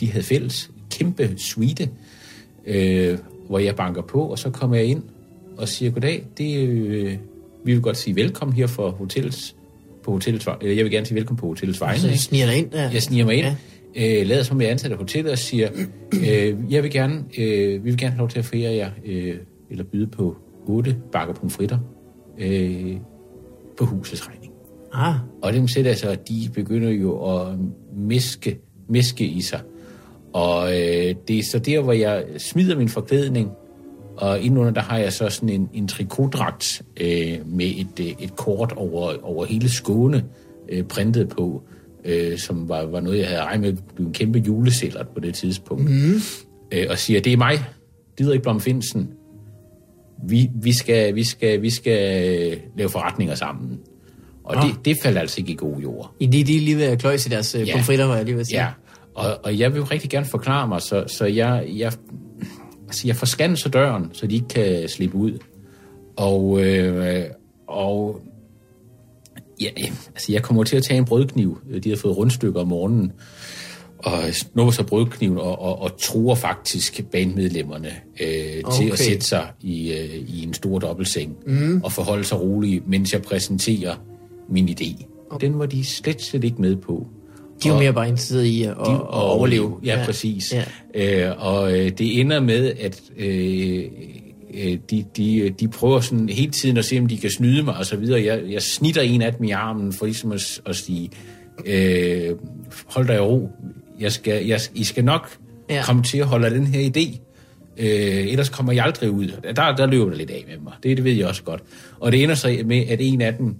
de 0.01 0.11
havde 0.11 0.25
fælles 0.25 0.71
kæmpe 0.99 1.35
suite, 1.37 1.89
øh, 2.67 3.19
hvor 3.49 3.59
jeg 3.59 3.77
banker 3.77 4.03
på, 4.03 4.21
og 4.23 4.39
så 4.39 4.51
kommer 4.51 4.77
jeg 4.77 4.87
ind 4.87 5.03
og 5.57 5.69
siger, 5.69 5.91
goddag, 5.91 6.25
det 6.39 6.69
øh, 6.69 7.13
vi 7.65 7.73
vil 7.73 7.83
godt 7.83 7.97
sige 7.97 8.17
velkommen 8.17 8.57
her 8.57 8.67
for 8.67 8.91
hotellets, 8.91 9.57
på 10.05 10.11
hotellets, 10.13 10.49
øh, 10.63 10.77
jeg 10.77 10.85
vil 10.85 10.93
gerne 10.93 11.07
sige 11.07 11.17
velkommen 11.17 11.41
på 11.41 11.47
hotellets 11.47 11.81
vegne. 11.81 11.99
Så 12.01 12.07
ikke? 12.07 12.19
sniger 12.19 12.47
dig 12.47 12.57
ind 12.57 12.71
der. 12.71 12.91
Jeg 12.91 13.03
sniger 13.03 13.25
mig 13.25 13.35
ind, 13.35 13.47
Ja. 13.97 14.21
øh, 14.21 14.27
lader 14.27 14.43
som 14.43 14.61
jeg 14.61 14.67
er 14.67 14.71
ansat 14.73 14.93
af 14.93 14.99
hotellet 14.99 15.33
og 15.33 15.39
siger, 15.39 15.69
øh, 16.15 16.55
jeg 16.71 16.83
vil 16.83 16.91
gerne, 16.91 17.25
øh, 17.39 17.85
vi 17.85 17.91
vil 17.91 17.97
gerne 17.99 18.11
have 18.11 18.19
lov 18.19 18.29
til 18.29 18.39
at 18.39 18.45
fære 18.45 18.75
jer, 18.75 18.91
øh, 19.05 19.35
eller 19.71 19.85
byde 19.85 20.07
på 20.07 20.37
otte 20.67 20.97
bakker 21.13 21.35
pomfritter 21.35 21.79
øh, 22.39 22.97
på 23.79 23.85
husets 23.85 24.29
regning. 24.29 24.53
Ah, 24.93 25.15
Og 25.43 25.53
dem 25.53 25.69
sætter 25.69 25.91
altså, 25.91 26.17
de 26.29 26.49
begynder 26.55 26.91
jo 26.91 27.37
at 27.37 27.59
miske, 27.97 28.59
miske 28.89 29.25
i 29.27 29.41
sig. 29.41 29.61
Og 30.35 30.73
øh, 30.73 31.15
det 31.29 31.39
er 31.39 31.43
så 31.51 31.59
der, 31.59 31.81
hvor 31.81 31.93
jeg 31.93 32.25
smider 32.39 32.77
min 32.77 32.89
forklædning, 32.89 33.51
og 34.17 34.41
indenunder 34.41 34.73
der 34.73 34.81
har 34.81 34.99
jeg 34.99 35.13
så 35.13 35.29
sådan 35.29 35.49
en, 35.49 35.69
en 35.75 35.89
trikotdragt 35.89 36.83
øh, 37.01 37.39
med 37.47 37.67
et, 37.67 38.01
øh, 38.01 38.07
et 38.07 38.37
kort 38.37 38.73
over, 38.77 39.13
over 39.23 39.45
hele 39.45 39.69
Skåne 39.69 40.25
øh, 40.69 40.85
printet 40.85 41.29
på, 41.29 41.63
øh, 42.05 42.39
som 42.39 42.69
var, 42.69 42.87
var 42.87 43.01
noget, 43.01 43.19
jeg 43.19 43.29
havde 43.29 43.43
regnet 43.43 43.61
med 43.61 43.73
at 43.73 43.95
blive 43.95 44.07
en 44.07 44.13
kæmpe 44.15 44.39
julesælger 44.39 45.05
på 45.15 45.21
det 45.21 45.35
tidspunkt. 45.35 45.91
Mm. 45.91 46.15
Øh, 46.73 46.87
og 46.91 46.99
siger, 46.99 47.21
det 47.21 47.33
er 47.33 47.37
mig, 47.37 47.65
Didrik 48.19 48.43
Blom 48.43 48.61
Finsen. 48.61 49.11
Vi, 50.29 50.51
vi, 50.55 50.73
skal, 50.73 51.15
vi, 51.15 51.25
skal, 51.25 51.63
vi 51.63 51.71
skal 51.71 52.31
øh, 52.53 52.57
lave 52.79 52.89
forretninger 52.91 53.35
sammen. 53.35 53.79
Og 54.45 54.57
Ah. 54.65 54.69
det, 54.69 54.85
det 54.85 54.97
faldt 55.03 55.19
altså 55.19 55.41
ikke 55.41 55.53
i 55.53 55.57
god 55.57 55.79
jord. 55.81 56.15
i 56.21 56.27
de, 56.27 56.45
de 56.45 56.59
lige 56.59 56.77
ved 56.77 56.85
at 56.85 56.99
kløjse 56.99 57.31
deres 57.31 57.55
ja. 57.55 57.61
Ja. 57.65 57.73
pomfritter, 57.73 58.05
var 58.05 58.17
jeg 58.17 58.25
lige 58.25 58.35
ved 58.35 58.41
at 58.41 58.47
sige. 58.47 58.61
Ja, 58.61 58.69
og, 59.15 59.41
og 59.45 59.59
jeg 59.59 59.73
vil 59.73 59.79
jo 59.79 59.85
rigtig 59.85 60.11
gerne 60.11 60.27
forklare 60.27 60.69
mig, 60.69 60.83
så, 60.83 61.05
så 61.07 61.25
jeg, 61.25 61.65
jeg, 61.69 61.93
altså 62.87 63.07
jeg 63.07 63.17
forskanser 63.17 63.71
døren, 63.71 64.11
så 64.13 64.27
de 64.27 64.35
ikke 64.35 64.49
kan 64.49 64.89
slippe 64.89 65.17
ud. 65.17 65.39
Og, 66.17 66.65
øh, 66.65 67.25
og 67.67 68.21
ja, 69.61 69.69
altså 70.15 70.33
jeg 70.33 70.43
kommer 70.43 70.65
til 70.65 70.77
at 70.77 70.83
tage 70.83 70.99
en 70.99 71.05
brødkniv. 71.05 71.59
De 71.85 71.91
har 71.91 71.97
fået 71.97 72.17
rundstykker 72.17 72.61
om 72.61 72.69
morgenen. 72.69 73.13
Og 73.99 74.23
snupper 74.33 74.73
så 74.73 74.85
brødkniven 74.85 75.39
og, 75.39 75.59
og, 75.59 75.83
og 75.83 76.01
truer 76.01 76.35
faktisk 76.35 77.05
bandmedlemmerne 77.13 77.93
øh, 78.21 78.61
okay. 78.65 78.77
til 78.79 78.91
at 78.93 78.99
sætte 78.99 79.27
sig 79.27 79.51
i, 79.61 79.93
øh, 79.93 80.15
i 80.15 80.43
en 80.43 80.55
stor 80.55 80.79
dobbeltseng 80.79 81.37
mm. 81.47 81.81
og 81.85 81.93
forholde 81.93 82.25
sig 82.25 82.41
roligt, 82.41 82.89
mens 82.89 83.13
jeg 83.13 83.23
præsenterer 83.23 83.95
min 84.49 84.69
idé. 84.69 85.07
Okay. 85.31 85.47
Den 85.47 85.59
var 85.59 85.67
de 85.67 85.85
slet, 85.85 86.23
slet 86.23 86.45
ikke 86.45 86.61
med 86.61 86.77
på. 86.77 87.07
De 87.65 87.69
er 87.69 87.73
jo 87.73 87.79
mere 87.79 87.93
bare 87.93 88.09
interesseret 88.09 88.45
i 88.45 88.63
at, 88.63 88.71
at, 88.71 88.77
at 88.89 89.05
overleve. 89.11 89.77
Ja, 89.85 89.99
ja. 89.99 90.05
præcis. 90.05 90.55
Ja. 90.95 91.29
Øh, 91.29 91.35
og 91.39 91.73
øh, 91.79 91.91
det 91.91 92.21
ender 92.21 92.41
med, 92.41 92.73
at 92.81 93.01
øh, 93.17 93.85
øh, 94.55 94.79
de, 94.91 95.05
de, 95.17 95.51
de 95.61 95.69
prøver 95.69 96.01
sådan 96.01 96.29
hele 96.29 96.53
tiden 96.53 96.77
at 96.77 96.85
se, 96.85 96.99
om 96.99 97.07
de 97.07 97.19
kan 97.19 97.31
snyde 97.31 97.63
mig 97.63 97.77
og 97.77 97.87
så 97.87 97.97
videre. 97.97 98.25
Jeg, 98.25 98.43
jeg 98.51 98.63
snitter 98.63 99.03
en 99.03 99.23
af 99.23 99.35
dem 99.35 99.45
i 99.45 99.51
armen 99.51 99.93
for 99.93 100.05
ligesom 100.07 100.33
at, 100.33 100.61
at 100.67 100.77
sige, 100.77 101.11
øh, 101.67 102.31
hold 102.87 103.07
dig 103.07 103.17
i 103.17 103.19
ro. 103.19 103.51
Jeg 104.01 104.13
skal, 104.13 104.47
jeg, 104.47 104.61
I 104.75 104.85
skal 104.85 105.05
nok 105.05 105.31
Ja. 105.71 105.83
komme 105.87 106.03
til 106.03 106.19
at 106.19 106.27
holde 106.27 106.51
den 106.51 106.67
her 106.67 106.91
idé. 106.97 107.19
Øh, 107.79 108.27
ellers 108.29 108.49
kommer 108.49 108.73
jeg 108.73 108.85
aldrig 108.85 109.11
ud. 109.11 109.33
Der, 109.57 109.77
der 109.77 109.87
løber 109.87 110.09
det 110.09 110.19
lidt 110.19 110.31
af 110.31 110.45
med 110.49 110.59
mig. 110.59 110.73
Det, 110.83 110.97
det 110.97 111.05
ved 111.05 111.13
jeg 111.13 111.27
også 111.27 111.43
godt. 111.43 111.63
Og 112.01 112.13
det 112.13 112.23
ender 112.23 112.35
så 112.35 112.57
med, 112.65 112.85
at 112.89 112.99
en 113.03 113.21
af 113.21 113.35
dem, 113.35 113.57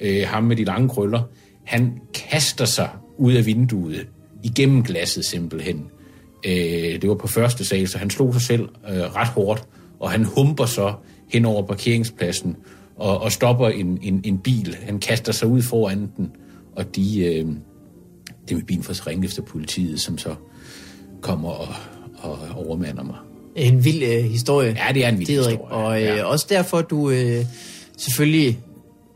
øh, 0.00 0.22
ham 0.26 0.44
med 0.44 0.56
de 0.56 0.64
lange 0.64 0.88
krøller, 0.88 1.22
han 1.64 1.92
kaster 2.14 2.64
sig 2.64 2.88
ud 3.18 3.32
af 3.32 3.46
vinduet, 3.46 4.06
igennem 4.42 4.82
glasset 4.82 5.24
simpelthen. 5.24 5.84
Øh, 6.46 7.02
det 7.02 7.08
var 7.08 7.14
på 7.14 7.26
første 7.26 7.64
sal, 7.64 7.88
så 7.88 7.98
han 7.98 8.10
slog 8.10 8.32
sig 8.32 8.42
selv 8.42 8.68
øh, 8.88 9.00
ret 9.00 9.28
hårdt, 9.28 9.64
og 10.00 10.10
han 10.10 10.24
humper 10.24 10.66
så 10.66 10.94
hen 11.28 11.44
over 11.44 11.66
parkeringspladsen 11.66 12.56
og, 12.96 13.20
og 13.20 13.32
stopper 13.32 13.68
en, 13.68 13.98
en, 14.02 14.20
en 14.24 14.38
bil. 14.38 14.76
Han 14.82 14.98
kaster 14.98 15.32
sig 15.32 15.48
ud 15.48 15.62
foran 15.62 16.10
den, 16.16 16.30
og 16.76 16.96
de, 16.96 17.24
øh, 17.24 17.46
det 18.48 18.56
med 18.56 18.62
bilen 18.62 18.82
får 18.82 18.92
så 18.92 19.20
efter 19.24 19.42
politiet, 19.42 20.00
som 20.00 20.18
så 20.18 20.34
kommer 21.20 21.48
og, 21.48 21.68
og 22.18 22.38
overmander 22.54 23.02
mig. 23.02 23.16
En 23.56 23.84
vild 23.84 24.02
øh, 24.02 24.24
historie. 24.24 24.76
Ja, 24.86 24.92
det 24.92 25.04
er 25.04 25.08
en 25.08 25.18
vild 25.18 25.26
Didrik. 25.26 25.50
historie, 25.50 25.72
Og 25.72 25.96
øh, 26.02 26.06
ja. 26.06 26.24
også 26.24 26.46
derfor, 26.48 26.82
du 26.82 27.10
øh, 27.10 27.44
selvfølgelig, 27.96 28.58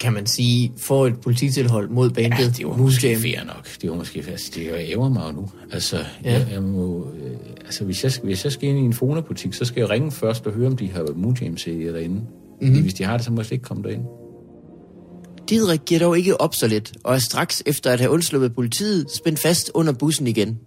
kan 0.00 0.12
man 0.12 0.26
sige, 0.26 0.72
får 0.76 1.06
et 1.06 1.20
polititilhold 1.20 1.88
mod 1.88 2.10
bandet 2.10 2.38
Ja, 2.38 2.44
det 2.44 2.66
var 2.66 2.76
måske 2.76 3.16
fair 3.16 3.44
nok. 3.46 3.68
Det 3.82 3.90
var 3.90 3.96
måske 3.96 4.22
fair. 4.22 4.36
Det 4.54 4.72
mig 5.10 5.22
jo 5.26 5.32
nu. 5.32 5.50
Altså, 5.72 5.96
Ja. 6.24 6.32
jeg, 6.32 6.46
jeg 6.52 6.62
må, 6.62 7.06
øh, 7.24 7.36
altså 7.64 7.84
hvis, 7.84 8.04
jeg, 8.04 8.12
hvis 8.22 8.44
jeg 8.44 8.52
skal 8.52 8.68
ind 8.68 8.78
i 8.78 8.82
en 8.82 8.92
fonebutik, 8.92 9.54
så 9.54 9.64
skal 9.64 9.80
jeg 9.80 9.90
ringe 9.90 10.12
først 10.12 10.46
og 10.46 10.52
høre, 10.52 10.66
om 10.66 10.76
de 10.76 10.90
har 10.90 11.06
Moon 11.16 11.36
James 11.40 11.66
derinde. 11.92 12.14
Mhm. 12.14 12.24
Mm-hmm. 12.68 12.82
Hvis 12.82 12.94
de 12.94 13.04
har 13.04 13.16
det, 13.16 13.24
så 13.24 13.30
må 13.32 13.36
jeg 13.36 13.46
slet 13.46 13.52
ikke 13.56 13.64
komme 13.64 13.82
derind. 13.82 14.02
Didrik 15.48 15.80
giver 15.86 16.00
dog 16.00 16.18
ikke 16.18 16.40
op 16.40 16.54
så 16.54 16.66
let, 16.66 16.92
og 17.04 17.14
er 17.14 17.18
straks 17.18 17.62
efter 17.66 17.90
at 17.90 18.00
have 18.00 18.10
undsluppet 18.10 18.54
politiet, 18.54 19.06
spændt 19.16 19.38
fast 19.38 19.70
under 19.74 19.92
bussen 19.92 20.26
igen. 20.26 20.58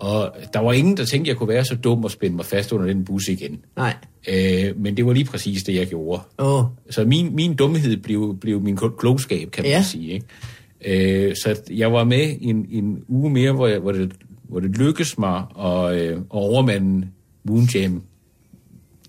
Og 0.00 0.36
der 0.52 0.60
var 0.60 0.72
ingen, 0.72 0.96
der 0.96 1.04
tænkte, 1.04 1.28
jeg 1.28 1.36
kunne 1.36 1.48
være 1.48 1.64
så 1.64 1.74
dum 1.74 2.04
og 2.04 2.10
spænde 2.10 2.36
mig 2.36 2.44
fast 2.44 2.72
under 2.72 2.86
den 2.86 3.04
bus 3.04 3.28
igen. 3.28 3.60
Nej. 3.76 3.94
Øh, 4.28 4.80
men 4.80 4.96
det 4.96 5.06
var 5.06 5.12
lige 5.12 5.24
præcis 5.24 5.62
det, 5.62 5.74
jeg 5.74 5.86
gjorde. 5.86 6.22
Åh, 6.38 6.64
Så 6.90 7.04
min, 7.04 7.34
min 7.34 7.54
dumhed 7.56 7.96
blev, 7.96 8.36
blev 8.40 8.60
min 8.60 8.78
kl- 8.78 8.96
klogskab, 8.96 9.50
kan 9.50 9.64
man 9.64 9.70
ja. 9.70 9.82
sige. 9.82 10.12
Ikke? 10.12 11.28
Øh, 11.28 11.36
så 11.36 11.60
jeg 11.70 11.92
var 11.92 12.04
med 12.04 12.36
en, 12.40 12.66
en 12.70 13.04
uge 13.08 13.30
mere, 13.30 13.52
hvor, 13.52 13.66
jeg, 13.66 13.78
hvor, 13.78 13.92
det, 13.92 14.12
hvor 14.42 14.60
det 14.60 14.78
lykkedes 14.78 15.18
mig 15.18 15.44
at, 15.60 15.94
øh, 15.94 16.16
at 16.16 16.24
overmande 16.30 17.08
Moon 17.44 17.68
Jam 17.74 18.02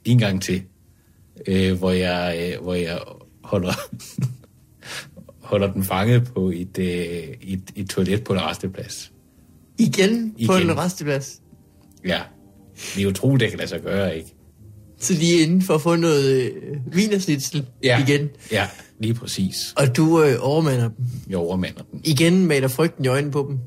en 0.06 0.18
gang 0.18 0.42
til. 0.42 0.62
Øh, 1.48 1.78
hvor, 1.78 1.92
jeg, 1.92 2.40
øh, 2.42 2.64
hvor 2.64 2.74
jeg 2.74 3.00
holder, 3.44 3.74
holder 5.50 5.74
den 5.74 5.84
fanget 5.84 6.32
på 6.36 6.50
et, 6.50 6.80
øh, 6.80 6.88
et, 7.42 7.62
et 7.76 7.90
toilet 7.90 8.24
på 8.24 8.34
en 8.34 8.42
resteplads. 8.42 9.12
Igen, 9.80 10.34
på 10.46 10.54
Igen. 10.58 10.70
en 10.70 10.78
resteplads. 10.78 11.42
Ja, 12.08 12.20
det 12.96 13.04
er 13.04 13.08
utroligt, 13.08 13.40
det 13.42 13.50
kan 13.50 13.58
lade 13.58 13.70
sig 13.70 13.82
gøre, 13.82 14.18
ikke? 14.18 14.34
Så 15.00 15.14
de 15.14 15.40
er 15.40 15.44
inde 15.44 15.62
for 15.66 15.76
at 15.76 15.82
få 15.82 15.96
noget 15.96 16.52
øh, 16.52 16.52
vinersnitsel 16.96 17.66
Ja, 17.84 18.04
igen. 18.08 18.30
ja 18.52 18.68
lige 19.00 19.14
præcis. 19.14 19.74
Og 19.78 19.98
du 19.98 20.24
øh, 20.24 20.36
overmander 20.40 20.88
dem. 20.90 21.06
Jeg 21.30 21.38
overmander 21.38 21.82
den. 21.92 22.02
Igen 22.04 22.46
maler 22.46 22.68
frygten 22.68 23.06
i 23.06 23.08
øjnene 23.08 23.32
på 23.32 23.46
dem. 23.50 23.58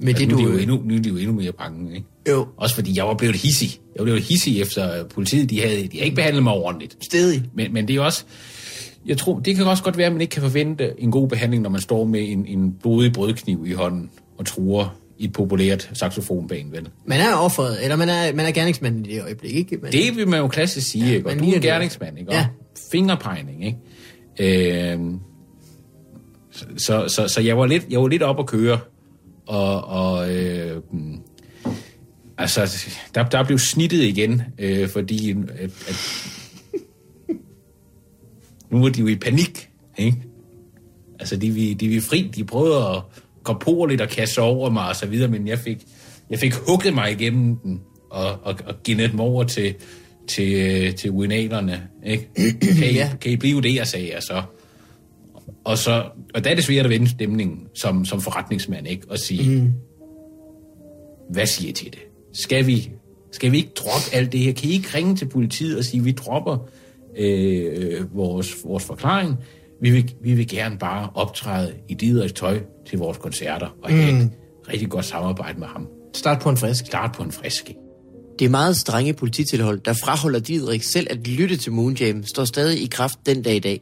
Med 0.00 0.14
det, 0.14 0.28
nu, 0.28 0.34
du... 0.38 0.42
er 0.42 0.46
de 0.46 0.52
jo 0.52 0.58
endnu, 0.58 0.82
nu 0.84 0.94
er 0.94 0.98
de 1.00 1.08
jo 1.08 1.16
endnu 1.16 1.32
mere 1.32 1.52
bange, 1.52 1.94
ikke? 1.94 2.06
Jo, 2.28 2.46
Også 2.56 2.74
fordi 2.74 2.96
jeg 2.96 3.06
var 3.06 3.14
blevet 3.14 3.36
hissig. 3.36 3.80
Jeg 3.96 4.02
blevet 4.04 4.22
hissig 4.22 4.60
efter 4.60 4.98
øh, 5.00 5.08
politiet. 5.08 5.50
De 5.50 5.60
havde, 5.60 5.74
de 5.76 5.80
havde 5.92 6.04
ikke 6.04 6.16
behandlet 6.16 6.42
mig 6.42 6.52
ordentligt. 6.52 6.96
stedig. 7.04 7.42
Men, 7.54 7.72
men 7.72 7.88
det 7.88 7.96
er 7.96 8.00
også... 8.00 8.24
Jeg 9.06 9.18
tror, 9.18 9.38
det 9.38 9.56
kan 9.56 9.66
også 9.66 9.82
godt 9.82 9.96
være, 9.96 10.06
at 10.06 10.12
man 10.12 10.20
ikke 10.20 10.32
kan 10.32 10.42
forvente 10.42 10.92
en 10.98 11.10
god 11.10 11.28
behandling, 11.28 11.62
når 11.62 11.70
man 11.70 11.80
står 11.80 12.04
med 12.04 12.28
en, 12.28 12.46
en 12.46 12.72
blodig 12.82 13.12
brødkniv 13.12 13.64
i 13.66 13.72
hånden 13.72 14.10
og 14.38 14.46
truer 14.46 14.99
et 15.20 15.32
populært 15.32 15.90
saxofonbane, 15.94 16.72
vel? 16.72 16.88
Man 17.04 17.20
er 17.20 17.34
offeret, 17.34 17.82
eller 17.82 17.96
man 17.96 18.08
er, 18.08 18.32
man 18.34 18.46
er 18.46 18.50
gerningsmanden 18.50 19.06
i 19.06 19.08
det 19.14 19.22
øjeblik, 19.22 19.54
ikke? 19.54 19.78
Man, 19.82 19.92
Det 19.92 20.16
vil 20.16 20.28
man 20.28 20.40
jo 20.40 20.48
klassisk 20.48 20.90
sige, 20.90 21.06
Ja, 21.06 21.14
ikke? 21.16 21.28
Og 21.28 21.38
du 21.38 21.44
er 21.50 21.54
en 21.54 21.60
gerningsmand, 21.62 22.18
ikke? 22.18 22.30
Og 22.30 22.34
Ja. 22.34 22.46
fingerpegning, 22.90 23.64
ikke? 23.64 24.92
Øhm, 24.92 25.18
så, 26.78 27.08
så, 27.08 27.28
så, 27.28 27.40
jeg 27.40 27.58
var 27.58 27.66
lidt, 27.66 27.86
jeg 27.90 28.00
var 28.00 28.08
lidt 28.08 28.22
op 28.22 28.38
at 28.38 28.46
køre, 28.46 28.78
og, 29.46 29.84
og 29.84 30.34
øh, 30.34 30.80
altså, 32.38 32.86
der, 33.14 33.22
der 33.28 33.44
blev 33.44 33.58
snittet 33.58 34.02
igen, 34.02 34.42
øh, 34.58 34.88
fordi 34.88 35.30
at, 35.58 35.70
at, 35.88 35.96
nu 38.70 38.80
var 38.82 38.88
de 38.88 39.00
jo 39.00 39.06
i 39.06 39.16
panik, 39.16 39.70
ikke? 39.98 40.16
Altså, 41.18 41.36
de, 41.36 41.50
vi, 41.50 41.72
de 41.74 41.88
vi 41.88 42.00
fri, 42.00 42.30
de 42.36 42.44
prøvede 42.44 42.76
at 42.88 43.02
lidt 43.88 44.00
og 44.00 44.08
kaste 44.08 44.34
sig 44.34 44.42
over 44.44 44.70
mig 44.70 44.88
og 44.88 44.96
så 44.96 45.06
videre, 45.06 45.28
men 45.28 45.48
jeg 45.48 45.58
fik, 45.58 45.78
jeg 46.30 46.38
fik 46.38 46.54
hugget 46.54 46.94
mig 46.94 47.12
igennem 47.12 47.56
den 47.56 47.80
og, 48.10 48.38
og, 48.42 48.54
og 48.66 48.74
givet 48.84 49.10
dem 49.10 49.20
over 49.20 49.44
til, 49.44 49.74
til, 50.28 50.52
øh, 50.54 50.94
til 50.94 51.10
urinalerne, 51.10 51.82
ikke? 52.06 52.28
Kan 52.60 52.90
I, 52.90 52.94
Ja. 52.94 53.10
kan 53.20 53.32
I 53.32 53.36
blive 53.36 53.62
det, 53.62 53.74
jeg 53.74 53.86
sagde 53.86 54.10
jeg 54.14 54.22
så? 54.22 54.42
Og, 55.64 55.78
så, 55.78 56.04
og 56.34 56.44
der 56.44 56.50
er 56.50 56.54
det 56.54 56.64
svært 56.64 56.84
at 56.84 56.90
vende 56.90 57.08
stemningen 57.08 57.66
som, 57.74 58.04
som 58.04 58.20
forretningsmand, 58.20 58.88
ikke? 58.88 59.06
Og 59.10 59.18
sige, 59.18 59.60
mm. 59.60 59.72
hvad 61.30 61.46
siger 61.46 61.70
I 61.70 61.72
til 61.72 61.90
det? 61.92 62.00
Skal 62.32 62.66
vi, 62.66 62.90
skal 63.32 63.52
vi 63.52 63.56
ikke 63.56 63.72
droppe 63.76 64.14
alt 64.14 64.32
det 64.32 64.40
her? 64.40 64.52
Kan 64.52 64.70
I 64.70 64.72
ikke 64.72 64.88
ringe 64.94 65.16
til 65.16 65.26
politiet 65.28 65.78
og 65.78 65.84
sige, 65.84 66.04
vi 66.04 66.12
dropper 66.12 66.68
øh, 67.18 68.16
vores, 68.16 68.56
vores 68.64 68.84
forklaring? 68.84 69.34
Vi 69.82 69.90
vil, 69.90 70.14
vi 70.22 70.34
vil 70.34 70.48
gerne 70.48 70.78
bare 70.78 71.10
optræde 71.14 71.74
i 71.88 71.94
Dideriks 71.94 72.32
tøj 72.32 72.60
til 72.86 72.98
vores 72.98 73.18
koncerter 73.18 73.76
og 73.82 73.90
have 73.90 74.22
et 74.22 74.30
rigtig 74.68 74.88
godt 74.88 75.04
samarbejde 75.04 75.58
med 75.58 75.66
ham. 75.66 75.88
Start 76.14 76.40
på 76.42 76.48
en 76.50 76.56
frisk. 76.56 76.86
Start 76.86 77.12
på 77.12 77.22
en 77.22 77.32
frisk. 77.32 77.70
Det 78.38 78.44
er 78.44 78.50
meget 78.50 78.76
strenge 78.76 79.12
polititilhold, 79.12 79.80
der 79.80 79.92
fraholder 79.92 80.38
Didrik 80.38 80.82
selv 80.82 81.06
at 81.10 81.26
lytte 81.28 81.56
til 81.56 81.72
Moonjam, 81.72 82.24
står 82.26 82.44
stadig 82.44 82.82
i 82.82 82.86
kraft 82.86 83.18
den 83.26 83.42
dag 83.42 83.56
i 83.56 83.58
dag. 83.58 83.80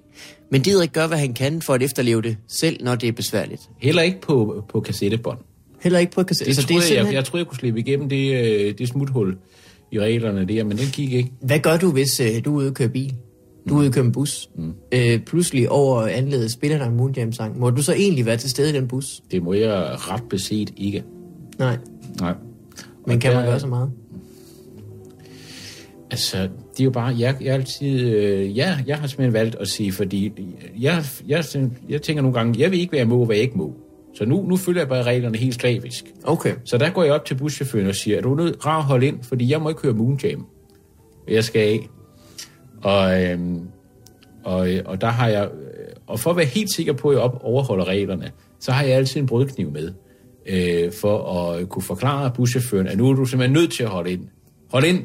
Men 0.51 0.63
Didrik 0.63 0.93
gør, 0.93 1.07
hvad 1.07 1.19
han 1.19 1.35
kan 1.35 1.63
for 1.63 1.75
at 1.75 1.83
efterleve 1.83 2.23
det, 2.23 2.37
selv 2.49 2.85
når 2.85 2.95
det 2.95 3.09
er 3.09 3.13
besværligt. 3.13 3.63
Heller 3.79 4.03
ikke 4.03 4.21
på, 4.21 4.65
på 4.69 4.81
kassettebånd. 4.81 5.39
Heller 5.83 5.99
ikke 5.99 6.13
på 6.13 6.23
kassette. 6.23 6.53
Det, 6.53 6.59
Altså, 6.59 6.69
det 6.69 6.75
er 6.75 6.79
jeg, 6.79 6.87
simpelthen... 6.87 7.15
jeg 7.15 7.25
troede, 7.25 7.43
jeg 7.43 7.49
kunne 7.49 7.59
slippe 7.59 7.81
igennem 7.81 8.09
det, 8.09 8.45
øh, 8.45 8.79
det 8.79 8.89
smuthul 8.89 9.37
i 9.93 10.01
reglerne 10.01 10.49
der, 10.49 10.65
men 10.65 10.79
den 10.79 10.87
gik 10.87 11.13
ikke. 11.13 11.33
Hvad 11.43 11.59
gør 11.59 11.77
du, 11.77 11.93
hvis 11.93 12.21
øh, 12.21 12.45
du 12.45 12.55
er 12.55 12.59
ude 12.59 12.69
og 12.69 12.75
køre 12.75 12.89
bil? 12.89 13.15
Du 13.69 13.75
er 13.75 13.79
ude 13.79 13.89
og 13.89 13.93
køre 13.93 14.05
en 14.05 14.13
bus. 14.13 14.51
Mm. 14.57 14.73
Øh, 14.95 15.21
pludselig 15.21 15.71
over 15.71 16.03
anledet 16.03 16.51
spiller 16.53 16.79
der 16.79 16.87
en 16.87 16.97
Moonjam-sang. 16.97 17.59
Må 17.59 17.71
du 17.71 17.83
så 17.83 17.93
egentlig 17.93 18.27
være 18.27 18.37
til 18.37 18.51
stede 18.51 18.71
i 18.71 18.73
den 18.73 18.89
bus? 18.89 19.23
Det 19.31 19.43
må 19.43 19.53
jeg 19.53 19.73
ret 19.99 20.23
beset 20.31 20.73
ikke. 20.77 21.05
Nej. 21.59 21.77
Nej. 22.21 22.35
Men 23.07 23.15
Og 23.15 23.21
kan 23.21 23.33
man 23.35 23.43
der- 23.45 23.51
gøre 23.51 23.61
så 23.61 23.67
meget? 23.67 23.91
Altså, 26.11 26.39
det 26.73 26.81
er 26.81 26.85
jo 26.85 26.91
bare, 26.91 27.15
jeg, 27.19 27.37
jeg 27.41 27.55
altid, 27.55 28.01
øh, 28.01 28.57
ja, 28.57 28.79
jeg 28.87 28.99
har 28.99 29.07
simpelthen 29.07 29.33
valgt 29.33 29.55
at 29.61 29.69
sige, 29.69 29.93
fordi 29.93 30.33
jeg, 30.81 31.05
jeg, 31.29 31.45
jeg 31.89 32.03
tænker 32.03 32.23
nogle 32.23 32.39
gange, 32.39 32.61
jeg 32.61 32.71
vil 32.71 32.81
ikke 32.81 32.93
være 32.93 33.05
må, 33.05 33.25
hvad 33.25 33.37
jeg 33.37 33.43
ikke 33.43 33.59
må. 33.59 33.73
Så 34.15 34.25
nu, 34.25 34.43
nu 34.49 34.57
følger 34.57 34.81
jeg 34.81 34.89
bare 34.89 35.03
reglerne 35.03 35.39
helt 35.39 35.55
slavisk. 35.55 36.05
Okay. 36.25 36.55
Så 36.65 36.79
der 36.79 36.91
går 36.91 37.03
jeg 37.05 37.13
op 37.13 37.25
til 37.25 37.35
buschaufføren 37.35 37.87
og 37.87 37.95
siger, 37.95 38.17
er 38.17 38.21
du 38.23 38.35
nødt 38.35 38.67
rar 38.67 38.79
at 38.79 38.85
holde 38.85 39.07
ind, 39.07 39.23
fordi 39.23 39.51
jeg 39.51 39.61
må 39.63 39.69
ikke 39.69 39.81
køre 39.81 39.93
Moonjam. 39.95 40.47
Jeg 41.29 41.45
skal 41.45 41.61
af. 41.63 41.89
Og, 42.83 43.25
øhm, 43.25 43.61
og, 44.45 44.73
øh, 44.75 44.83
og 44.85 45.01
der 45.01 45.07
har 45.07 45.29
jeg, 45.29 45.45
øh, 45.45 45.95
og 46.07 46.21
for 46.21 46.31
at 46.31 46.37
være 46.37 46.47
helt 46.47 46.75
sikker 46.75 46.93
på, 46.93 47.09
at 47.09 47.15
jeg 47.15 47.23
op 47.23 47.39
overholder 47.43 47.85
reglerne, 47.85 48.31
så 48.61 48.73
har 48.73 48.83
jeg 48.85 48.93
altid 48.97 49.21
en 49.21 49.27
brødkniv 49.27 49.71
med, 49.71 49.93
øh, 50.49 50.93
for 51.01 51.43
at 51.43 51.69
kunne 51.69 51.83
forklare 51.83 52.31
buschaufføren, 52.35 52.87
at 52.87 52.99
nu 52.99 53.11
er 53.11 53.15
du 53.15 53.25
simpelthen 53.25 53.53
nødt 53.55 53.73
til 53.73 53.83
at 53.83 53.89
holde 53.89 54.11
ind. 54.13 54.23
Hold 54.73 54.85
ind, 54.85 55.03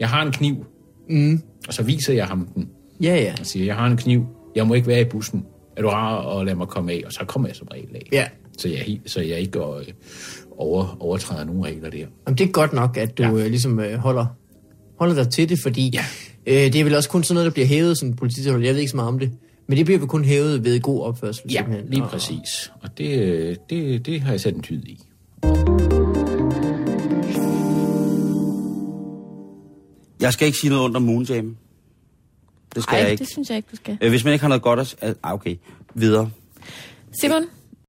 jeg 0.00 0.08
har 0.08 0.22
en 0.22 0.32
kniv. 0.32 0.64
Mm. 1.10 1.42
Og 1.68 1.74
så 1.74 1.82
viser 1.82 2.14
jeg 2.14 2.26
ham 2.26 2.48
den, 2.54 2.68
Ja, 3.02 3.14
ja. 3.16 3.34
og 3.40 3.46
siger, 3.46 3.66
jeg 3.66 3.74
har 3.74 3.86
en 3.86 3.96
kniv, 3.96 4.26
jeg 4.56 4.66
må 4.66 4.74
ikke 4.74 4.88
være 4.88 5.00
i 5.00 5.04
bussen. 5.04 5.44
Er 5.76 5.82
du 5.82 5.88
rar 5.88 6.38
at 6.38 6.46
lade 6.46 6.56
mig 6.56 6.68
komme 6.68 6.92
af? 6.92 7.02
Og 7.06 7.12
så 7.12 7.20
kommer 7.26 7.48
jeg 7.48 7.56
som 7.56 7.68
regel 7.72 7.88
af. 7.94 8.08
Ja. 8.12 8.26
Så 8.58 8.68
jeg, 8.68 9.00
så 9.06 9.20
jeg 9.20 9.38
ikke 9.40 9.58
øh, 9.58 9.64
over, 10.58 10.96
overtræder 11.00 11.44
nogen 11.44 11.64
regler 11.64 11.90
der. 11.90 11.98
Jamen, 11.98 12.38
det 12.38 12.40
er 12.40 12.50
godt 12.52 12.72
nok, 12.72 12.96
at 12.96 13.18
du 13.18 13.22
Ja. 13.22 13.30
øh, 13.32 13.46
ligesom 13.46 13.80
øh, 13.80 13.94
holder, 13.98 14.26
holder 14.98 15.14
dig 15.14 15.28
til 15.32 15.48
det, 15.48 15.58
fordi 15.62 15.90
Ja. 15.94 16.04
Øh, 16.46 16.54
det 16.54 16.76
er 16.76 16.84
vel 16.84 16.94
også 16.94 17.08
kun 17.08 17.22
sådan 17.24 17.34
noget, 17.34 17.44
der 17.44 17.52
bliver 17.52 17.66
hævet 17.66 17.98
som 17.98 18.12
polititilhold. 18.12 18.64
Jeg 18.64 18.74
ved 18.74 18.80
ikke 18.80 18.90
så 18.90 18.96
meget 18.96 19.08
om 19.08 19.18
det. 19.18 19.30
Men 19.66 19.76
det 19.78 19.84
bliver 19.86 19.98
vel 19.98 20.08
kun 20.08 20.24
hævet 20.24 20.64
ved 20.64 20.80
god 20.80 21.02
opførsel. 21.02 21.44
Ja, 21.52 21.58
simpelthen. 21.58 21.90
lige 21.90 22.02
præcis. 22.02 22.72
Og 22.82 22.98
det, 22.98 23.18
øh, 23.18 23.56
det, 23.70 24.06
det 24.06 24.20
har 24.20 24.30
jeg 24.30 24.40
sat 24.40 24.54
en 24.54 24.62
tyd 24.62 24.82
i. 24.84 25.00
Jeg 30.20 30.32
skal 30.32 30.46
ikke 30.46 30.58
sige 30.58 30.70
noget 30.70 30.82
under 30.84 31.00
Moonjam. 31.00 31.56
Det 32.74 32.82
skal 32.82 32.94
Nej, 32.94 33.02
jeg 33.02 33.10
ikke. 33.10 33.20
det 33.24 33.32
synes 33.32 33.48
jeg 33.48 33.56
ikke, 33.56 33.68
du 33.70 33.76
skal. 33.76 33.98
Øh, 34.00 34.10
Hvis 34.10 34.24
man 34.24 34.32
ikke 34.32 34.42
har 34.42 34.48
noget 34.48 34.62
godt 34.62 34.96
at... 35.00 35.14
ah, 35.22 35.34
okay. 35.34 35.56
Videre. 35.94 36.30
Simon, 37.20 37.42